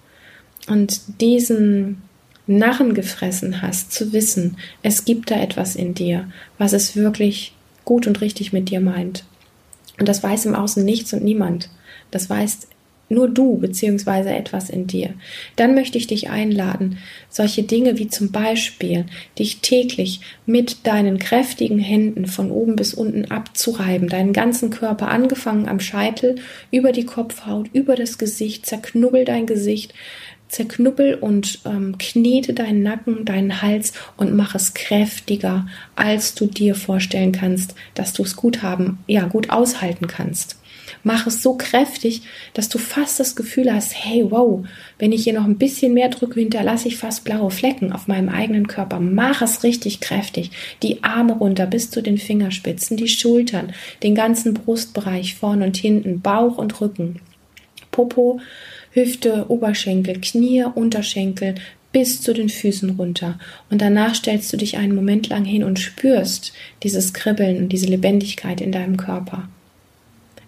und 0.66 1.20
diesen 1.20 2.02
Narren 2.48 2.94
gefressen 2.94 3.62
hast, 3.62 3.92
zu 3.92 4.12
wissen, 4.12 4.56
es 4.82 5.04
gibt 5.04 5.30
da 5.30 5.40
etwas 5.40 5.76
in 5.76 5.94
dir, 5.94 6.28
was 6.58 6.72
es 6.72 6.96
wirklich 6.96 7.52
gut 7.84 8.06
und 8.06 8.20
richtig 8.20 8.52
mit 8.52 8.70
dir 8.70 8.80
meint. 8.80 9.24
Und 9.98 10.08
das 10.08 10.22
weiß 10.22 10.46
im 10.46 10.54
Außen 10.54 10.84
nichts 10.84 11.12
und 11.12 11.22
niemand. 11.22 11.68
Das 12.10 12.28
weiß 12.28 12.68
nur 13.12 13.28
du 13.28 13.56
beziehungsweise 13.58 14.30
etwas 14.30 14.70
in 14.70 14.86
dir. 14.86 15.14
Dann 15.56 15.74
möchte 15.74 15.98
ich 15.98 16.06
dich 16.06 16.30
einladen, 16.30 16.98
solche 17.28 17.62
Dinge 17.62 17.98
wie 17.98 18.08
zum 18.08 18.32
Beispiel 18.32 19.04
dich 19.38 19.60
täglich 19.60 20.20
mit 20.46 20.86
deinen 20.86 21.18
kräftigen 21.18 21.78
Händen 21.78 22.26
von 22.26 22.50
oben 22.50 22.74
bis 22.74 22.94
unten 22.94 23.26
abzureiben, 23.26 24.08
deinen 24.08 24.32
ganzen 24.32 24.70
Körper 24.70 25.08
angefangen 25.08 25.68
am 25.68 25.78
Scheitel, 25.78 26.36
über 26.70 26.92
die 26.92 27.06
Kopfhaut, 27.06 27.68
über 27.72 27.96
das 27.96 28.18
Gesicht, 28.18 28.66
zerknubbel 28.66 29.24
dein 29.24 29.46
Gesicht, 29.46 29.94
zerknubbel 30.52 31.14
und 31.14 31.60
ähm, 31.64 31.96
knete 31.98 32.52
deinen 32.52 32.82
Nacken, 32.82 33.24
deinen 33.24 33.62
Hals 33.62 33.92
und 34.16 34.34
mach 34.36 34.54
es 34.54 34.74
kräftiger, 34.74 35.66
als 35.96 36.34
du 36.34 36.46
dir 36.46 36.74
vorstellen 36.74 37.32
kannst, 37.32 37.74
dass 37.94 38.12
du 38.12 38.22
es 38.22 38.36
gut 38.36 38.62
haben, 38.62 38.98
ja, 39.06 39.24
gut 39.24 39.50
aushalten 39.50 40.06
kannst. 40.06 40.56
Mach 41.04 41.26
es 41.26 41.42
so 41.42 41.54
kräftig, 41.54 42.22
dass 42.54 42.68
du 42.68 42.78
fast 42.78 43.18
das 43.18 43.34
Gefühl 43.34 43.72
hast, 43.72 43.94
hey, 43.96 44.26
wow, 44.28 44.64
wenn 44.98 45.10
ich 45.10 45.24
hier 45.24 45.32
noch 45.32 45.44
ein 45.44 45.58
bisschen 45.58 45.94
mehr 45.94 46.10
drücke, 46.10 46.38
hinterlasse 46.38 46.86
ich 46.86 46.96
fast 46.96 47.24
blaue 47.24 47.50
Flecken 47.50 47.92
auf 47.92 48.06
meinem 48.06 48.28
eigenen 48.28 48.68
Körper. 48.68 49.00
Mach 49.00 49.42
es 49.42 49.64
richtig 49.64 50.00
kräftig. 50.00 50.50
Die 50.82 51.02
Arme 51.02 51.32
runter 51.32 51.66
bis 51.66 51.90
zu 51.90 52.02
den 52.02 52.18
Fingerspitzen, 52.18 52.96
die 52.96 53.08
Schultern, 53.08 53.72
den 54.02 54.14
ganzen 54.14 54.54
Brustbereich 54.54 55.34
vorn 55.34 55.62
und 55.62 55.76
hinten, 55.76 56.20
Bauch 56.20 56.58
und 56.58 56.80
Rücken. 56.80 57.20
Popo 57.90 58.40
Hüfte, 58.92 59.46
Oberschenkel, 59.48 60.20
Knie, 60.20 60.64
Unterschenkel 60.74 61.54
bis 61.92 62.20
zu 62.20 62.32
den 62.32 62.48
Füßen 62.48 62.90
runter. 62.90 63.38
Und 63.70 63.82
danach 63.82 64.14
stellst 64.14 64.52
du 64.52 64.56
dich 64.56 64.78
einen 64.78 64.94
Moment 64.94 65.28
lang 65.28 65.44
hin 65.44 65.62
und 65.62 65.78
spürst 65.78 66.52
dieses 66.82 67.12
Kribbeln 67.12 67.58
und 67.58 67.68
diese 67.70 67.86
Lebendigkeit 67.86 68.60
in 68.60 68.72
deinem 68.72 68.96
Körper. 68.96 69.48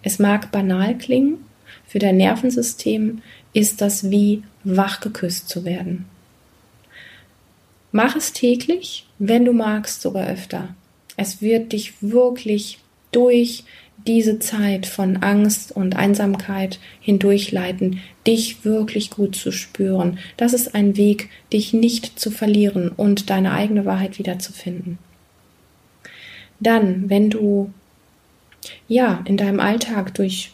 Es 0.02 0.18
mag 0.18 0.50
banal 0.52 0.96
klingen, 0.96 1.38
für 1.86 1.98
dein 1.98 2.16
Nervensystem 2.16 3.22
ist 3.52 3.80
das 3.80 4.10
wie 4.10 4.42
wach 4.64 5.00
geküsst 5.00 5.48
zu 5.48 5.64
werden. 5.64 6.06
Mach 7.92 8.16
es 8.16 8.32
täglich, 8.32 9.06
wenn 9.18 9.44
du 9.44 9.52
magst, 9.52 10.02
sogar 10.02 10.26
öfter. 10.26 10.74
Es 11.16 11.40
wird 11.40 11.72
dich 11.72 11.94
wirklich 12.00 12.78
durch 13.12 13.64
diese 14.06 14.38
Zeit 14.38 14.86
von 14.86 15.18
Angst 15.18 15.72
und 15.72 15.96
Einsamkeit 15.96 16.78
hindurchleiten, 17.00 18.00
dich 18.26 18.64
wirklich 18.64 19.10
gut 19.10 19.34
zu 19.34 19.50
spüren. 19.50 20.18
Das 20.36 20.52
ist 20.52 20.74
ein 20.74 20.96
Weg, 20.96 21.30
dich 21.52 21.72
nicht 21.72 22.18
zu 22.18 22.30
verlieren 22.30 22.90
und 22.90 23.30
deine 23.30 23.52
eigene 23.52 23.84
Wahrheit 23.84 24.18
wiederzufinden. 24.18 24.98
Dann, 26.60 27.08
wenn 27.08 27.30
du 27.30 27.72
ja 28.88 29.22
in 29.26 29.36
deinem 29.36 29.60
Alltag 29.60 30.14
durch 30.14 30.52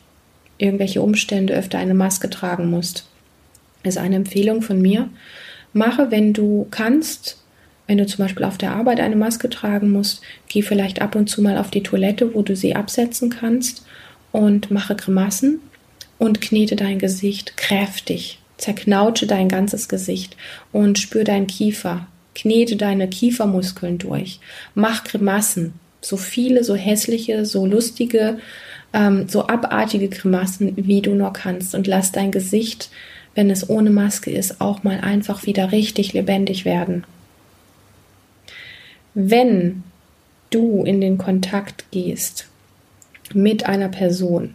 irgendwelche 0.58 1.02
Umstände 1.02 1.54
öfter 1.54 1.78
eine 1.78 1.94
Maske 1.94 2.30
tragen 2.30 2.70
musst, 2.70 3.08
ist 3.82 3.98
eine 3.98 4.16
Empfehlung 4.16 4.62
von 4.62 4.80
mir. 4.80 5.08
Mache, 5.72 6.10
wenn 6.10 6.32
du 6.32 6.66
kannst, 6.70 7.39
wenn 7.90 7.98
du 7.98 8.06
zum 8.06 8.24
Beispiel 8.24 8.44
auf 8.44 8.56
der 8.56 8.70
Arbeit 8.76 9.00
eine 9.00 9.16
Maske 9.16 9.50
tragen 9.50 9.90
musst, 9.90 10.22
geh 10.46 10.62
vielleicht 10.62 11.02
ab 11.02 11.16
und 11.16 11.28
zu 11.28 11.42
mal 11.42 11.58
auf 11.58 11.72
die 11.72 11.82
Toilette, 11.82 12.36
wo 12.36 12.42
du 12.42 12.54
sie 12.54 12.76
absetzen 12.76 13.30
kannst 13.30 13.84
und 14.30 14.70
mache 14.70 14.94
Grimassen 14.94 15.58
und 16.16 16.40
knete 16.40 16.76
dein 16.76 17.00
Gesicht 17.00 17.56
kräftig. 17.56 18.38
Zerknautsche 18.58 19.26
dein 19.26 19.48
ganzes 19.48 19.88
Gesicht 19.88 20.36
und 20.70 21.00
spür 21.00 21.24
deinen 21.24 21.48
Kiefer. 21.48 22.06
Knete 22.36 22.76
deine 22.76 23.08
Kiefermuskeln 23.08 23.98
durch. 23.98 24.38
Mach 24.76 25.02
Grimassen. 25.02 25.72
So 26.00 26.16
viele, 26.16 26.62
so 26.62 26.76
hässliche, 26.76 27.44
so 27.44 27.66
lustige, 27.66 28.38
ähm, 28.92 29.28
so 29.28 29.48
abartige 29.48 30.08
Grimassen, 30.08 30.74
wie 30.76 31.02
du 31.02 31.16
nur 31.16 31.32
kannst. 31.32 31.74
Und 31.74 31.88
lass 31.88 32.12
dein 32.12 32.30
Gesicht, 32.30 32.88
wenn 33.34 33.50
es 33.50 33.68
ohne 33.68 33.90
Maske 33.90 34.30
ist, 34.30 34.60
auch 34.60 34.84
mal 34.84 35.00
einfach 35.00 35.44
wieder 35.44 35.72
richtig 35.72 36.12
lebendig 36.12 36.64
werden. 36.64 37.02
Wenn 39.14 39.82
du 40.50 40.84
in 40.84 41.00
den 41.00 41.18
Kontakt 41.18 41.90
gehst 41.90 42.46
mit 43.32 43.66
einer 43.66 43.88
Person, 43.88 44.54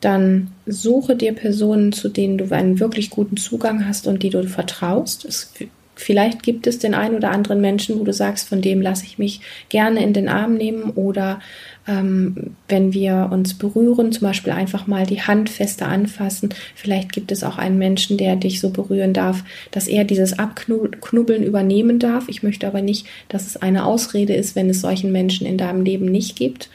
dann 0.00 0.52
suche 0.66 1.16
dir 1.16 1.32
Personen, 1.32 1.92
zu 1.92 2.08
denen 2.08 2.38
du 2.38 2.54
einen 2.54 2.78
wirklich 2.78 3.10
guten 3.10 3.36
Zugang 3.36 3.86
hast 3.86 4.06
und 4.06 4.22
die 4.22 4.30
du 4.30 4.46
vertraust. 4.46 5.24
Es 5.24 5.52
Vielleicht 6.00 6.44
gibt 6.44 6.68
es 6.68 6.78
den 6.78 6.94
einen 6.94 7.16
oder 7.16 7.32
anderen 7.32 7.60
Menschen, 7.60 7.98
wo 7.98 8.04
du 8.04 8.12
sagst, 8.12 8.48
von 8.48 8.62
dem 8.62 8.80
lasse 8.80 9.04
ich 9.04 9.18
mich 9.18 9.40
gerne 9.68 10.00
in 10.02 10.12
den 10.12 10.28
Arm 10.28 10.54
nehmen 10.54 10.90
oder 10.90 11.40
ähm, 11.88 12.54
wenn 12.68 12.92
wir 12.92 13.30
uns 13.32 13.54
berühren, 13.54 14.12
zum 14.12 14.28
Beispiel 14.28 14.52
einfach 14.52 14.86
mal 14.86 15.06
die 15.06 15.22
Hand 15.22 15.50
fester 15.50 15.88
anfassen. 15.88 16.50
Vielleicht 16.76 17.12
gibt 17.12 17.32
es 17.32 17.42
auch 17.42 17.58
einen 17.58 17.78
Menschen, 17.78 18.16
der 18.16 18.36
dich 18.36 18.60
so 18.60 18.70
berühren 18.70 19.12
darf, 19.12 19.42
dass 19.72 19.88
er 19.88 20.04
dieses 20.04 20.38
Abknubbeln 20.38 21.42
übernehmen 21.42 21.98
darf. 21.98 22.28
Ich 22.28 22.44
möchte 22.44 22.68
aber 22.68 22.80
nicht, 22.80 23.06
dass 23.28 23.48
es 23.48 23.56
eine 23.56 23.84
Ausrede 23.84 24.34
ist, 24.34 24.54
wenn 24.54 24.70
es 24.70 24.80
solchen 24.80 25.10
Menschen 25.10 25.48
in 25.48 25.58
deinem 25.58 25.84
Leben 25.84 26.06
nicht 26.06 26.36
gibt. 26.36 26.70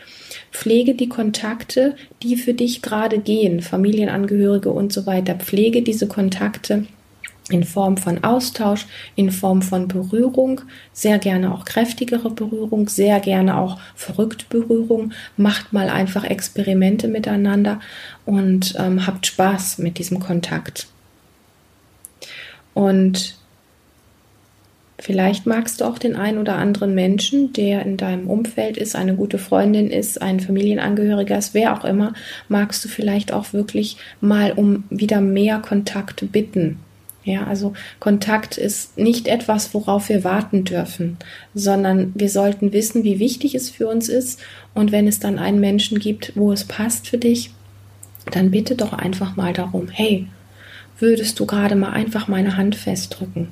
Pflege 0.51 0.95
die 0.95 1.09
Kontakte, 1.09 1.95
die 2.21 2.35
für 2.35 2.53
dich 2.53 2.81
gerade 2.81 3.19
gehen, 3.19 3.61
Familienangehörige 3.61 4.69
und 4.69 4.91
so 4.91 5.05
weiter. 5.05 5.35
Pflege 5.35 5.81
diese 5.81 6.07
Kontakte 6.07 6.87
in 7.49 7.63
Form 7.63 7.97
von 7.97 8.23
Austausch, 8.23 8.85
in 9.15 9.31
Form 9.31 9.61
von 9.61 9.87
Berührung, 9.87 10.61
sehr 10.93 11.19
gerne 11.19 11.53
auch 11.53 11.65
kräftigere 11.65 12.29
Berührung, 12.29 12.87
sehr 12.87 13.19
gerne 13.19 13.57
auch 13.57 13.79
verrückte 13.95 14.45
Berührung. 14.49 15.11
Macht 15.35 15.73
mal 15.73 15.89
einfach 15.89 16.23
Experimente 16.23 17.07
miteinander 17.07 17.79
und 18.25 18.75
ähm, 18.79 19.05
habt 19.05 19.27
Spaß 19.27 19.79
mit 19.79 19.99
diesem 19.99 20.19
Kontakt. 20.19 20.87
Und 22.73 23.35
vielleicht 24.97 25.45
magst 25.45 25.81
du 25.81 25.85
auch 25.85 25.99
den 25.99 26.15
einen 26.15 26.37
oder 26.37 26.55
anderen 26.55 26.95
Menschen, 26.95 27.51
der 27.51 27.85
in 27.85 27.97
deinem 27.97 28.29
Umfeld 28.29 28.77
ist, 28.77 28.95
eine 28.95 29.15
gute 29.15 29.37
Freundin 29.37 29.91
ist, 29.91 30.21
ein 30.21 30.39
Familienangehöriger 30.39 31.37
ist, 31.37 31.53
wer 31.53 31.77
auch 31.77 31.83
immer, 31.83 32.13
magst 32.47 32.85
du 32.85 32.87
vielleicht 32.87 33.33
auch 33.33 33.51
wirklich 33.51 33.97
mal 34.21 34.53
um 34.53 34.85
wieder 34.89 35.19
mehr 35.19 35.59
Kontakt 35.59 36.31
bitten 36.31 36.79
ja, 37.23 37.45
also 37.47 37.73
Kontakt 37.99 38.57
ist 38.57 38.97
nicht 38.97 39.27
etwas, 39.27 39.73
worauf 39.73 40.09
wir 40.09 40.23
warten 40.23 40.65
dürfen, 40.65 41.17
sondern 41.53 42.11
wir 42.15 42.29
sollten 42.29 42.73
wissen, 42.73 43.03
wie 43.03 43.19
wichtig 43.19 43.55
es 43.55 43.69
für 43.69 43.87
uns 43.87 44.09
ist. 44.09 44.41
Und 44.73 44.91
wenn 44.91 45.07
es 45.07 45.19
dann 45.19 45.39
einen 45.39 45.61
Menschen 45.61 45.99
gibt, 45.99 46.33
wo 46.35 46.51
es 46.51 46.65
passt 46.65 47.07
für 47.07 47.17
dich, 47.17 47.51
dann 48.31 48.51
bitte 48.51 48.75
doch 48.75 48.91
einfach 48.91 49.37
mal 49.37 49.53
darum, 49.53 49.87
hey, 49.89 50.27
würdest 50.99 51.39
du 51.39 51.45
gerade 51.45 51.75
mal 51.75 51.91
einfach 51.91 52.27
meine 52.27 52.57
Hand 52.57 52.75
festdrücken? 52.75 53.49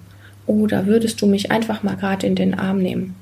Oder 0.47 0.85
würdest 0.85 1.21
du 1.21 1.27
mich 1.27 1.51
einfach 1.51 1.81
mal 1.81 1.95
gerade 1.95 2.27
in 2.27 2.35
den 2.35 2.53
Arm 2.53 2.79
nehmen? 2.79 3.15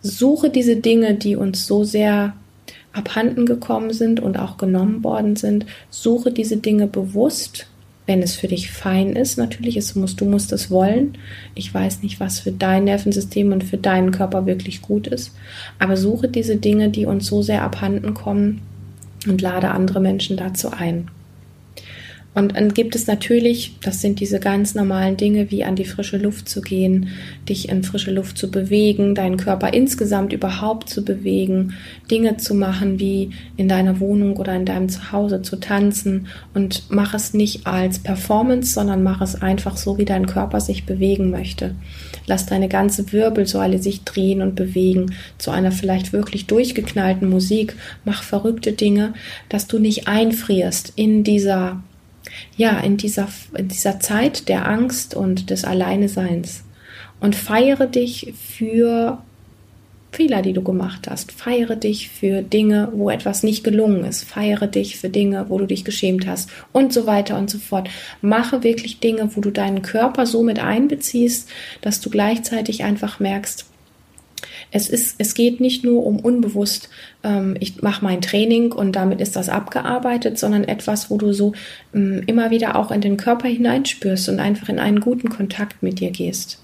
Suche 0.00 0.48
diese 0.48 0.76
Dinge, 0.76 1.14
die 1.14 1.36
uns 1.36 1.66
so 1.66 1.84
sehr 1.84 2.34
abhanden 2.92 3.46
gekommen 3.46 3.92
sind 3.92 4.20
und 4.20 4.38
auch 4.38 4.56
genommen 4.56 5.04
worden 5.04 5.36
sind. 5.36 5.66
Suche 5.90 6.30
diese 6.30 6.56
Dinge 6.56 6.86
bewusst 6.86 7.66
wenn 8.12 8.22
es 8.22 8.36
für 8.36 8.48
dich 8.48 8.70
fein 8.70 9.16
ist, 9.16 9.38
natürlich, 9.38 9.78
es 9.78 9.94
muss, 9.94 10.16
du 10.16 10.26
musst 10.26 10.52
es 10.52 10.70
wollen. 10.70 11.16
Ich 11.54 11.72
weiß 11.72 12.02
nicht, 12.02 12.20
was 12.20 12.40
für 12.40 12.52
dein 12.52 12.84
Nervensystem 12.84 13.52
und 13.52 13.64
für 13.64 13.78
deinen 13.78 14.10
Körper 14.10 14.44
wirklich 14.44 14.82
gut 14.82 15.06
ist. 15.06 15.34
Aber 15.78 15.96
suche 15.96 16.28
diese 16.28 16.56
Dinge, 16.56 16.90
die 16.90 17.06
uns 17.06 17.26
so 17.26 17.40
sehr 17.40 17.62
abhanden 17.62 18.12
kommen 18.12 18.60
und 19.26 19.40
lade 19.40 19.70
andere 19.70 20.00
Menschen 20.00 20.36
dazu 20.36 20.70
ein. 20.72 21.08
Und 22.34 22.56
dann 22.56 22.72
gibt 22.72 22.94
es 22.96 23.06
natürlich, 23.06 23.74
das 23.82 24.00
sind 24.00 24.18
diese 24.18 24.40
ganz 24.40 24.74
normalen 24.74 25.18
Dinge, 25.18 25.50
wie 25.50 25.64
an 25.64 25.76
die 25.76 25.84
frische 25.84 26.16
Luft 26.16 26.48
zu 26.48 26.62
gehen, 26.62 27.08
dich 27.46 27.68
in 27.68 27.82
frische 27.82 28.10
Luft 28.10 28.38
zu 28.38 28.50
bewegen, 28.50 29.14
deinen 29.14 29.36
Körper 29.36 29.74
insgesamt 29.74 30.32
überhaupt 30.32 30.88
zu 30.88 31.04
bewegen, 31.04 31.74
Dinge 32.10 32.38
zu 32.38 32.54
machen, 32.54 32.98
wie 32.98 33.30
in 33.58 33.68
deiner 33.68 34.00
Wohnung 34.00 34.38
oder 34.38 34.54
in 34.54 34.64
deinem 34.64 34.88
Zuhause 34.88 35.42
zu 35.42 35.56
tanzen 35.56 36.26
und 36.54 36.84
mach 36.88 37.12
es 37.12 37.34
nicht 37.34 37.66
als 37.66 37.98
Performance, 37.98 38.72
sondern 38.72 39.02
mach 39.02 39.20
es 39.20 39.42
einfach 39.42 39.76
so, 39.76 39.98
wie 39.98 40.06
dein 40.06 40.26
Körper 40.26 40.60
sich 40.60 40.86
bewegen 40.86 41.30
möchte. 41.30 41.74
Lass 42.26 42.46
deine 42.46 42.68
ganze 42.68 43.12
Wirbelsäule 43.12 43.78
sich 43.78 44.04
drehen 44.04 44.40
und 44.40 44.54
bewegen 44.54 45.14
zu 45.36 45.50
einer 45.50 45.72
vielleicht 45.72 46.14
wirklich 46.14 46.46
durchgeknallten 46.46 47.28
Musik. 47.28 47.76
Mach 48.06 48.22
verrückte 48.22 48.72
Dinge, 48.72 49.12
dass 49.50 49.66
du 49.66 49.78
nicht 49.78 50.08
einfrierst 50.08 50.94
in 50.96 51.24
dieser 51.24 51.82
ja, 52.56 52.78
in 52.80 52.96
dieser, 52.96 53.28
in 53.56 53.68
dieser 53.68 54.00
Zeit 54.00 54.48
der 54.48 54.68
Angst 54.68 55.14
und 55.14 55.50
des 55.50 55.64
Alleineseins. 55.64 56.64
Und 57.20 57.36
feiere 57.36 57.86
dich 57.86 58.34
für 58.36 59.18
Fehler, 60.12 60.42
die 60.42 60.52
du 60.52 60.62
gemacht 60.62 61.08
hast. 61.08 61.32
Feiere 61.32 61.74
dich 61.74 62.10
für 62.10 62.42
Dinge, 62.42 62.92
wo 62.94 63.08
etwas 63.08 63.42
nicht 63.42 63.64
gelungen 63.64 64.04
ist. 64.04 64.24
Feiere 64.24 64.66
dich 64.66 64.98
für 64.98 65.08
Dinge, 65.08 65.46
wo 65.48 65.58
du 65.58 65.66
dich 65.66 65.84
geschämt 65.84 66.26
hast 66.26 66.50
und 66.72 66.92
so 66.92 67.06
weiter 67.06 67.38
und 67.38 67.48
so 67.48 67.58
fort. 67.58 67.88
Mache 68.20 68.62
wirklich 68.62 69.00
Dinge, 69.00 69.34
wo 69.34 69.40
du 69.40 69.50
deinen 69.50 69.80
Körper 69.80 70.26
so 70.26 70.42
mit 70.42 70.58
einbeziehst, 70.58 71.48
dass 71.80 72.00
du 72.00 72.10
gleichzeitig 72.10 72.84
einfach 72.84 73.20
merkst, 73.20 73.64
es 74.72 74.88
ist, 74.88 75.16
es 75.18 75.34
geht 75.34 75.60
nicht 75.60 75.84
nur 75.84 76.04
um 76.04 76.18
unbewusst, 76.18 76.88
ähm, 77.22 77.56
ich 77.60 77.82
mache 77.82 78.04
mein 78.04 78.22
Training 78.22 78.72
und 78.72 78.96
damit 78.96 79.20
ist 79.20 79.36
das 79.36 79.48
abgearbeitet, 79.48 80.38
sondern 80.38 80.64
etwas, 80.64 81.10
wo 81.10 81.18
du 81.18 81.32
so 81.32 81.52
ähm, 81.94 82.22
immer 82.26 82.50
wieder 82.50 82.74
auch 82.76 82.90
in 82.90 83.02
den 83.02 83.18
Körper 83.18 83.48
hineinspürst 83.48 84.30
und 84.30 84.40
einfach 84.40 84.68
in 84.68 84.78
einen 84.78 85.00
guten 85.00 85.28
Kontakt 85.28 85.82
mit 85.82 86.00
dir 86.00 86.10
gehst. 86.10 86.58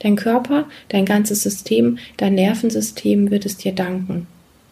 Dein 0.00 0.16
Körper, 0.16 0.66
dein 0.88 1.04
ganzes 1.04 1.42
System, 1.42 1.98
dein 2.16 2.34
Nervensystem 2.34 3.30
wird 3.30 3.46
es 3.46 3.56
dir 3.56 3.72
danken. 3.72 4.26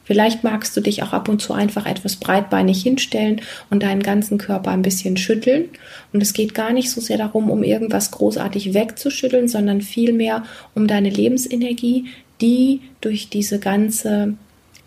Vielleicht 0.05 0.45
magst 0.45 0.77
du 0.77 0.81
dich 0.81 1.03
auch 1.03 1.13
ab 1.13 1.29
und 1.29 1.41
zu 1.41 1.53
einfach 1.53 1.87
etwas 1.87 2.17
breitbeinig 2.17 2.83
hinstellen 2.83 3.41
und 3.71 3.83
deinen 3.83 4.03
ganzen 4.03 4.39
Körper 4.39 4.71
ein 4.71 4.83
bisschen 4.83 5.17
schütteln. 5.17 5.67
Und 6.13 6.23
es 6.23 6.33
geht 6.33 6.55
gar 6.55 6.73
nicht 6.73 6.91
so 6.91 7.01
sehr 7.01 7.19
darum, 7.19 7.51
um 7.51 7.63
irgendwas 7.63 8.11
großartig 8.11 8.75
wegzuschütteln, 8.75 9.49
sondern 9.49 9.81
vielmehr 9.81 10.45
um 10.75 10.87
deine 10.87 11.11
Lebensenergie, 11.11 12.07
die 12.41 12.81
durch 13.01 13.29
diese 13.29 13.59
ganze 13.59 14.35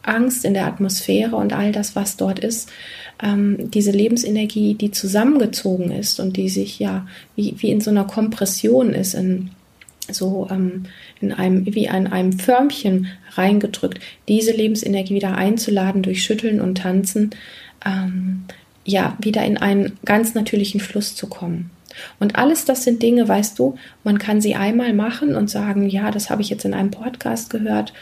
Angst 0.01 0.45
in 0.45 0.53
der 0.53 0.67
Atmosphäre 0.67 1.35
und 1.35 1.53
all 1.53 1.71
das, 1.71 1.95
was 1.95 2.17
dort 2.17 2.39
ist, 2.39 2.69
ähm, 3.23 3.71
diese 3.71 3.91
Lebensenergie, 3.91 4.75
die 4.75 4.91
zusammengezogen 4.91 5.91
ist 5.91 6.19
und 6.19 6.37
die 6.37 6.49
sich 6.49 6.79
ja 6.79 7.07
wie, 7.35 7.55
wie 7.57 7.71
in 7.71 7.81
so 7.81 7.89
einer 7.89 8.05
Kompression 8.05 8.93
ist, 8.93 9.13
in 9.15 9.51
so 10.11 10.47
ähm, 10.49 10.85
in 11.19 11.31
einem, 11.31 11.65
wie 11.73 11.89
an 11.89 12.07
einem 12.07 12.33
Förmchen 12.33 13.07
reingedrückt, 13.31 13.99
diese 14.27 14.51
Lebensenergie 14.51 15.15
wieder 15.15 15.35
einzuladen 15.35 16.01
durch 16.01 16.23
Schütteln 16.23 16.61
und 16.61 16.77
Tanzen, 16.77 17.31
ähm, 17.85 18.45
ja, 18.83 19.17
wieder 19.19 19.43
in 19.43 19.57
einen 19.57 19.97
ganz 20.05 20.35
natürlichen 20.35 20.79
Fluss 20.79 21.15
zu 21.15 21.27
kommen. 21.27 21.71
Und 22.19 22.35
alles 22.35 22.65
das 22.65 22.83
sind 22.83 23.01
Dinge, 23.01 23.27
weißt 23.27 23.57
du, 23.57 23.77
man 24.03 24.19
kann 24.19 24.41
sie 24.41 24.55
einmal 24.55 24.93
machen 24.93 25.35
und 25.35 25.49
sagen, 25.49 25.89
ja, 25.89 26.11
das 26.11 26.29
habe 26.29 26.41
ich 26.41 26.49
jetzt 26.49 26.65
in 26.65 26.73
einem 26.73 26.91
Podcast 26.91 27.49
gehört, 27.49 27.93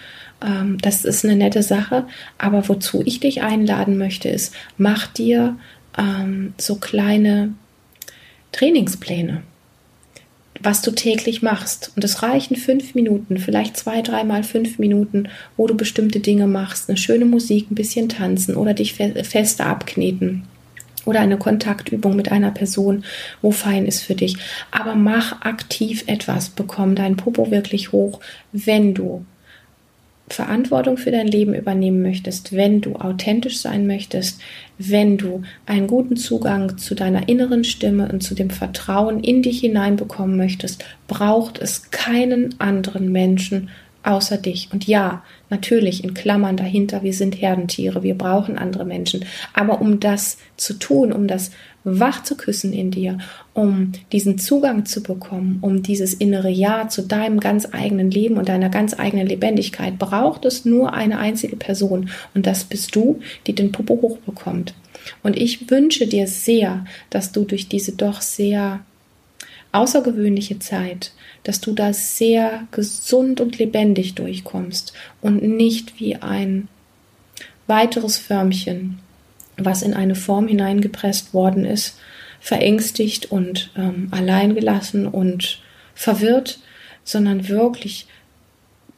ähm, 0.44 0.78
das 0.82 1.06
ist 1.06 1.24
eine 1.24 1.36
nette 1.36 1.64
Sache, 1.64 2.06
aber 2.38 2.68
wozu 2.68 3.02
ich 3.06 3.20
dich 3.20 3.42
einladen 3.44 3.98
möchte, 3.98 4.30
ist, 4.30 4.54
mach 4.78 5.08
dir 5.08 5.58
ähm, 5.98 6.54
so 6.58 6.76
kleine 6.76 7.54
Trainingspläne 8.52 9.44
was 10.64 10.82
du 10.82 10.92
täglich 10.92 11.42
machst. 11.42 11.92
Und 11.96 12.04
es 12.04 12.24
reichen 12.24 12.56
fünf 12.56 12.96
Minuten, 12.96 13.38
vielleicht 13.38 13.78
zwei, 13.78 14.02
dreimal 14.02 14.44
fünf 14.44 14.80
Minuten, 14.80 15.28
wo 15.58 15.68
du 15.68 15.76
bestimmte 15.76 16.20
Dinge 16.20 16.48
machst. 16.48 16.90
Eine 16.90 16.98
schöne 16.98 17.26
Musik, 17.26 17.70
ein 17.70 17.76
bisschen 17.76 18.10
tanzen 18.10 18.56
oder 18.56 18.74
dich 18.74 18.94
fester 18.94 19.66
abkneten. 19.66 20.44
Oder 21.06 21.20
eine 21.20 21.38
Kontaktübung 21.38 22.16
mit 22.16 22.32
einer 22.32 22.52
Person, 22.52 23.04
wo 23.42 23.52
fein 23.52 23.86
ist 23.86 24.02
für 24.02 24.16
dich. 24.16 24.38
Aber 24.72 24.96
mach 24.96 25.42
aktiv 25.42 26.06
etwas, 26.08 26.50
bekomm 26.50 26.96
dein 26.96 27.18
Popo 27.18 27.52
wirklich 27.52 27.92
hoch, 27.92 28.22
wenn 28.54 28.94
du 28.94 29.26
Verantwortung 30.30 30.98
für 30.98 31.12
dein 31.12 31.28
Leben 31.28 31.54
übernehmen 31.54 32.02
möchtest, 32.02 32.54
wenn 32.54 32.82
du 32.82 32.96
authentisch 32.96 33.60
sein 33.60 33.86
möchtest, 33.88 34.42
wenn 34.78 35.18
du 35.18 35.44
einen 35.66 35.88
guten 35.88 36.16
Zugang 36.16 36.78
zu 36.78 36.96
deiner 36.96 37.28
inneren 37.28 37.64
Stimme 37.64 38.10
und 38.12 38.24
zu 38.24 38.34
dem 38.34 38.50
Vertrauen 38.50 39.24
in 39.24 39.42
dich 39.42 39.60
hineinbekommen 39.60 40.38
möchtest, 40.38 40.86
braucht 41.08 41.60
es 41.60 41.92
keinen 41.92 42.60
anderen 42.60 43.12
Menschen 43.12 43.70
außer 44.04 44.38
dich. 44.38 44.70
Und 44.72 44.86
ja, 44.86 45.24
natürlich 45.50 46.04
in 46.04 46.14
Klammern 46.14 46.58
dahinter, 46.58 47.04
wir 47.04 47.14
sind 47.14 47.42
Herdentiere, 47.42 48.04
wir 48.04 48.18
brauchen 48.18 48.58
andere 48.58 48.86
Menschen. 48.86 49.26
Aber 49.54 49.82
um 49.82 50.00
das 50.00 50.38
zu 50.58 50.74
tun, 50.74 51.14
um 51.14 51.28
das 51.28 51.52
wach 51.84 52.24
zu 52.24 52.36
küssen 52.36 52.74
in 52.74 52.92
dir, 52.92 53.18
um 53.54 53.92
diesen 54.12 54.38
Zugang 54.38 54.86
zu 54.86 55.04
bekommen, 55.04 55.58
um 55.62 55.84
dieses 55.84 56.14
innere 56.14 56.50
Ja 56.50 56.88
zu 56.88 57.02
deinem 57.02 57.40
ganz 57.40 57.68
eigenen 57.72 58.10
Leben 58.10 58.38
und 58.38 58.50
deiner 58.50 58.70
ganz 58.70 58.98
eigenen 58.98 59.28
Lebendigkeit, 59.28 60.00
braucht 60.00 60.46
es 60.46 60.66
nur 60.66 60.94
eine 60.94 61.20
einzige 61.20 61.56
Person. 61.56 62.10
Und 62.34 62.46
das 62.46 62.64
bist 62.64 62.96
du, 62.96 63.20
die 63.48 63.54
den 63.54 63.72
Popo 63.72 64.02
hochbekommt. 64.02 64.74
Und 65.22 65.38
ich 65.38 65.70
wünsche 65.70 66.08
dir 66.08 66.28
sehr, 66.28 66.86
dass 67.10 67.32
du 67.32 67.44
durch 67.44 67.68
diese 67.68 67.92
doch 67.92 68.22
sehr 68.22 68.80
außergewöhnliche 69.74 70.60
Zeit, 70.60 71.12
dass 71.44 71.60
du 71.60 71.74
da 71.74 71.94
sehr 71.94 72.68
gesund 72.72 73.42
und 73.42 73.58
lebendig 73.58 74.16
durchkommst 74.16 74.94
und 75.22 75.44
nicht 75.44 76.00
wie 76.00 76.16
ein 76.16 76.70
weiteres 77.68 78.18
Förmchen, 78.18 79.00
was 79.58 79.82
in 79.82 79.94
eine 79.94 80.16
Form 80.16 80.48
hineingepresst 80.48 81.34
worden 81.34 81.66
ist, 81.66 82.00
verängstigt 82.40 83.32
und 83.32 83.72
ähm, 83.78 84.10
alleingelassen 84.12 85.08
und 85.08 85.60
verwirrt, 85.94 86.60
sondern 87.04 87.48
wirklich 87.48 88.08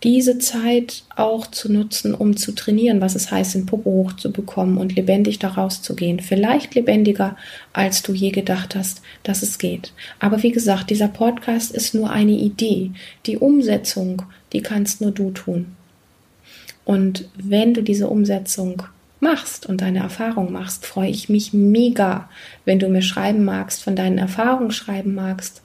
diese 0.03 0.37
Zeit 0.37 1.03
auch 1.15 1.47
zu 1.47 1.71
nutzen, 1.71 2.13
um 2.13 2.37
zu 2.37 2.51
trainieren, 2.51 3.01
was 3.01 3.15
es 3.15 3.31
heißt, 3.31 3.55
den 3.55 3.65
Popo 3.65 3.89
hochzubekommen 3.89 4.77
und 4.77 4.95
lebendig 4.95 5.39
daraus 5.39 5.81
zu 5.81 5.95
gehen. 5.95 6.19
Vielleicht 6.19 6.75
lebendiger, 6.75 7.37
als 7.73 8.03
du 8.03 8.13
je 8.13 8.29
gedacht 8.29 8.75
hast, 8.75 9.01
dass 9.23 9.41
es 9.41 9.57
geht. 9.57 9.93
Aber 10.19 10.43
wie 10.43 10.51
gesagt, 10.51 10.89
dieser 10.89 11.07
Podcast 11.07 11.71
ist 11.71 11.95
nur 11.95 12.11
eine 12.11 12.33
Idee. 12.33 12.91
Die 13.25 13.37
Umsetzung, 13.37 14.21
die 14.53 14.61
kannst 14.61 15.01
nur 15.01 15.11
du 15.11 15.31
tun. 15.31 15.75
Und 16.83 17.27
wenn 17.35 17.73
du 17.73 17.81
diese 17.81 18.07
Umsetzung 18.07 18.83
machst 19.25 19.65
und 19.65 19.81
deine 19.81 19.99
Erfahrung 19.99 20.51
machst, 20.51 20.85
freue 20.85 21.09
ich 21.09 21.27
mich 21.27 21.51
mega, 21.51 22.29
wenn 22.63 22.79
du 22.79 22.87
mir 22.87 23.01
schreiben 23.01 23.43
magst, 23.43 23.83
von 23.83 23.95
deinen 23.95 24.17
Erfahrungen 24.17 24.71
schreiben 24.71 25.15
magst. 25.15 25.61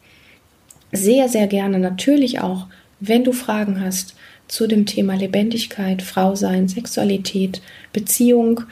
Sehr, 0.92 1.28
sehr 1.28 1.46
gerne 1.46 1.78
natürlich 1.78 2.40
auch, 2.40 2.66
wenn 2.98 3.22
du 3.22 3.32
Fragen 3.32 3.80
hast 3.80 4.16
zu 4.48 4.66
dem 4.66 4.86
Thema 4.86 5.14
Lebendigkeit, 5.14 6.02
Frausein, 6.02 6.66
Sexualität, 6.68 7.62
Beziehung, 7.92 8.62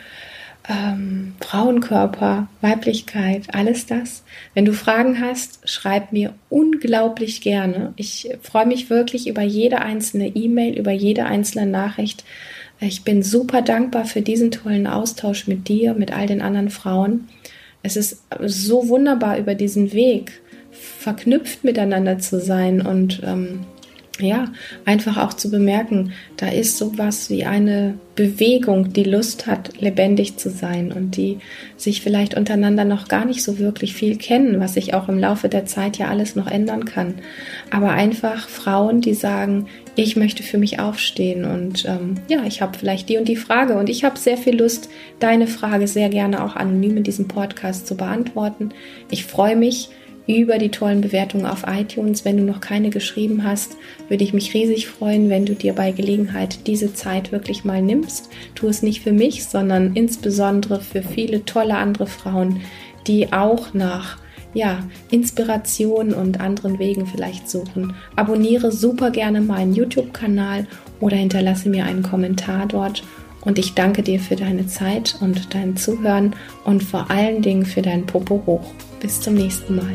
ähm, 0.68 1.34
Frauenkörper, 1.40 2.48
Weiblichkeit, 2.60 3.54
alles 3.54 3.86
das. 3.86 4.22
Wenn 4.54 4.64
du 4.64 4.72
Fragen 4.72 5.20
hast, 5.20 5.60
schreib 5.68 6.12
mir 6.12 6.34
unglaublich 6.50 7.40
gerne. 7.40 7.94
Ich 7.96 8.28
freue 8.42 8.66
mich 8.66 8.90
wirklich 8.90 9.28
über 9.28 9.42
jede 9.42 9.80
einzelne 9.80 10.28
E-Mail, 10.28 10.78
über 10.78 10.92
jede 10.92 11.24
einzelne 11.24 11.66
Nachricht. 11.66 12.24
Ich 12.80 13.02
bin 13.02 13.22
super 13.22 13.62
dankbar 13.62 14.04
für 14.04 14.22
diesen 14.22 14.50
tollen 14.50 14.86
Austausch 14.86 15.48
mit 15.48 15.68
dir, 15.68 15.94
mit 15.94 16.12
all 16.12 16.26
den 16.26 16.40
anderen 16.40 16.70
Frauen. 16.70 17.28
Es 17.82 17.96
ist 17.96 18.22
so 18.40 18.88
wunderbar, 18.88 19.38
über 19.38 19.54
diesen 19.54 19.92
Weg 19.92 20.40
verknüpft 20.70 21.64
miteinander 21.64 22.18
zu 22.18 22.40
sein 22.40 22.80
und 22.80 23.20
ähm, 23.24 23.60
ja, 24.18 24.46
einfach 24.84 25.16
auch 25.16 25.32
zu 25.32 25.50
bemerken, 25.50 26.12
da 26.36 26.48
ist 26.48 26.78
sowas 26.78 27.30
wie 27.30 27.44
eine 27.44 27.94
Bewegung, 28.14 28.92
die 28.92 29.04
Lust 29.04 29.46
hat, 29.46 29.80
lebendig 29.80 30.38
zu 30.38 30.50
sein 30.50 30.90
und 30.90 31.16
die 31.16 31.38
sich 31.76 32.00
vielleicht 32.00 32.34
untereinander 32.34 32.84
noch 32.84 33.06
gar 33.06 33.24
nicht 33.24 33.44
so 33.44 33.60
wirklich 33.60 33.94
viel 33.94 34.16
kennen, 34.16 34.58
was 34.58 34.74
sich 34.74 34.92
auch 34.92 35.08
im 35.08 35.18
Laufe 35.18 35.48
der 35.48 35.66
Zeit 35.66 35.98
ja 35.98 36.08
alles 36.08 36.34
noch 36.34 36.48
ändern 36.48 36.84
kann. 36.84 37.14
Aber 37.70 37.92
einfach 37.92 38.48
Frauen, 38.48 39.00
die 39.00 39.14
sagen, 39.14 39.66
ich 39.94 40.16
möchte 40.16 40.42
für 40.42 40.58
mich 40.58 40.80
aufstehen 40.80 41.44
und 41.44 41.84
ähm, 41.84 42.16
ja, 42.28 42.44
ich 42.44 42.60
habe 42.60 42.76
vielleicht 42.76 43.08
die 43.08 43.18
und 43.18 43.28
die 43.28 43.36
Frage 43.36 43.76
und 43.76 43.88
ich 43.88 44.04
habe 44.04 44.18
sehr 44.18 44.36
viel 44.36 44.56
Lust, 44.56 44.88
deine 45.20 45.46
Frage 45.46 45.86
sehr 45.86 46.08
gerne 46.08 46.44
auch 46.44 46.56
anonym 46.56 46.96
in 46.96 47.04
diesem 47.04 47.28
Podcast 47.28 47.86
zu 47.86 47.96
beantworten. 47.96 48.70
Ich 49.10 49.24
freue 49.24 49.56
mich, 49.56 49.90
über 50.28 50.58
die 50.58 50.68
tollen 50.68 51.00
Bewertungen 51.00 51.46
auf 51.46 51.64
iTunes. 51.66 52.24
Wenn 52.24 52.36
du 52.36 52.44
noch 52.44 52.60
keine 52.60 52.90
geschrieben 52.90 53.42
hast, 53.42 53.76
würde 54.08 54.22
ich 54.22 54.34
mich 54.34 54.52
riesig 54.54 54.86
freuen, 54.86 55.30
wenn 55.30 55.46
du 55.46 55.54
dir 55.54 55.72
bei 55.72 55.90
Gelegenheit 55.90 56.66
diese 56.66 56.92
Zeit 56.92 57.32
wirklich 57.32 57.64
mal 57.64 57.82
nimmst. 57.82 58.28
Tu 58.54 58.68
es 58.68 58.82
nicht 58.82 59.02
für 59.02 59.12
mich, 59.12 59.46
sondern 59.46 59.94
insbesondere 59.94 60.80
für 60.80 61.02
viele 61.02 61.44
tolle 61.46 61.76
andere 61.76 62.06
Frauen, 62.06 62.60
die 63.06 63.32
auch 63.32 63.72
nach 63.72 64.18
ja, 64.54 64.80
Inspiration 65.10 66.12
und 66.12 66.40
anderen 66.40 66.78
Wegen 66.78 67.06
vielleicht 67.06 67.48
suchen. 67.48 67.94
Abonniere 68.16 68.70
super 68.70 69.10
gerne 69.10 69.40
meinen 69.40 69.74
YouTube-Kanal 69.74 70.66
oder 71.00 71.16
hinterlasse 71.16 71.68
mir 71.70 71.84
einen 71.84 72.02
Kommentar 72.02 72.66
dort. 72.66 73.02
Und 73.42 73.58
ich 73.58 73.74
danke 73.74 74.02
dir 74.02 74.20
für 74.20 74.36
deine 74.36 74.66
Zeit 74.66 75.16
und 75.20 75.54
dein 75.54 75.76
Zuhören 75.76 76.34
und 76.64 76.82
vor 76.82 77.10
allen 77.10 77.42
Dingen 77.42 77.64
für 77.64 77.82
dein 77.82 78.06
Popo 78.06 78.42
hoch. 78.46 78.72
Bis 79.00 79.20
zum 79.20 79.34
nächsten 79.34 79.76
Mal. 79.76 79.92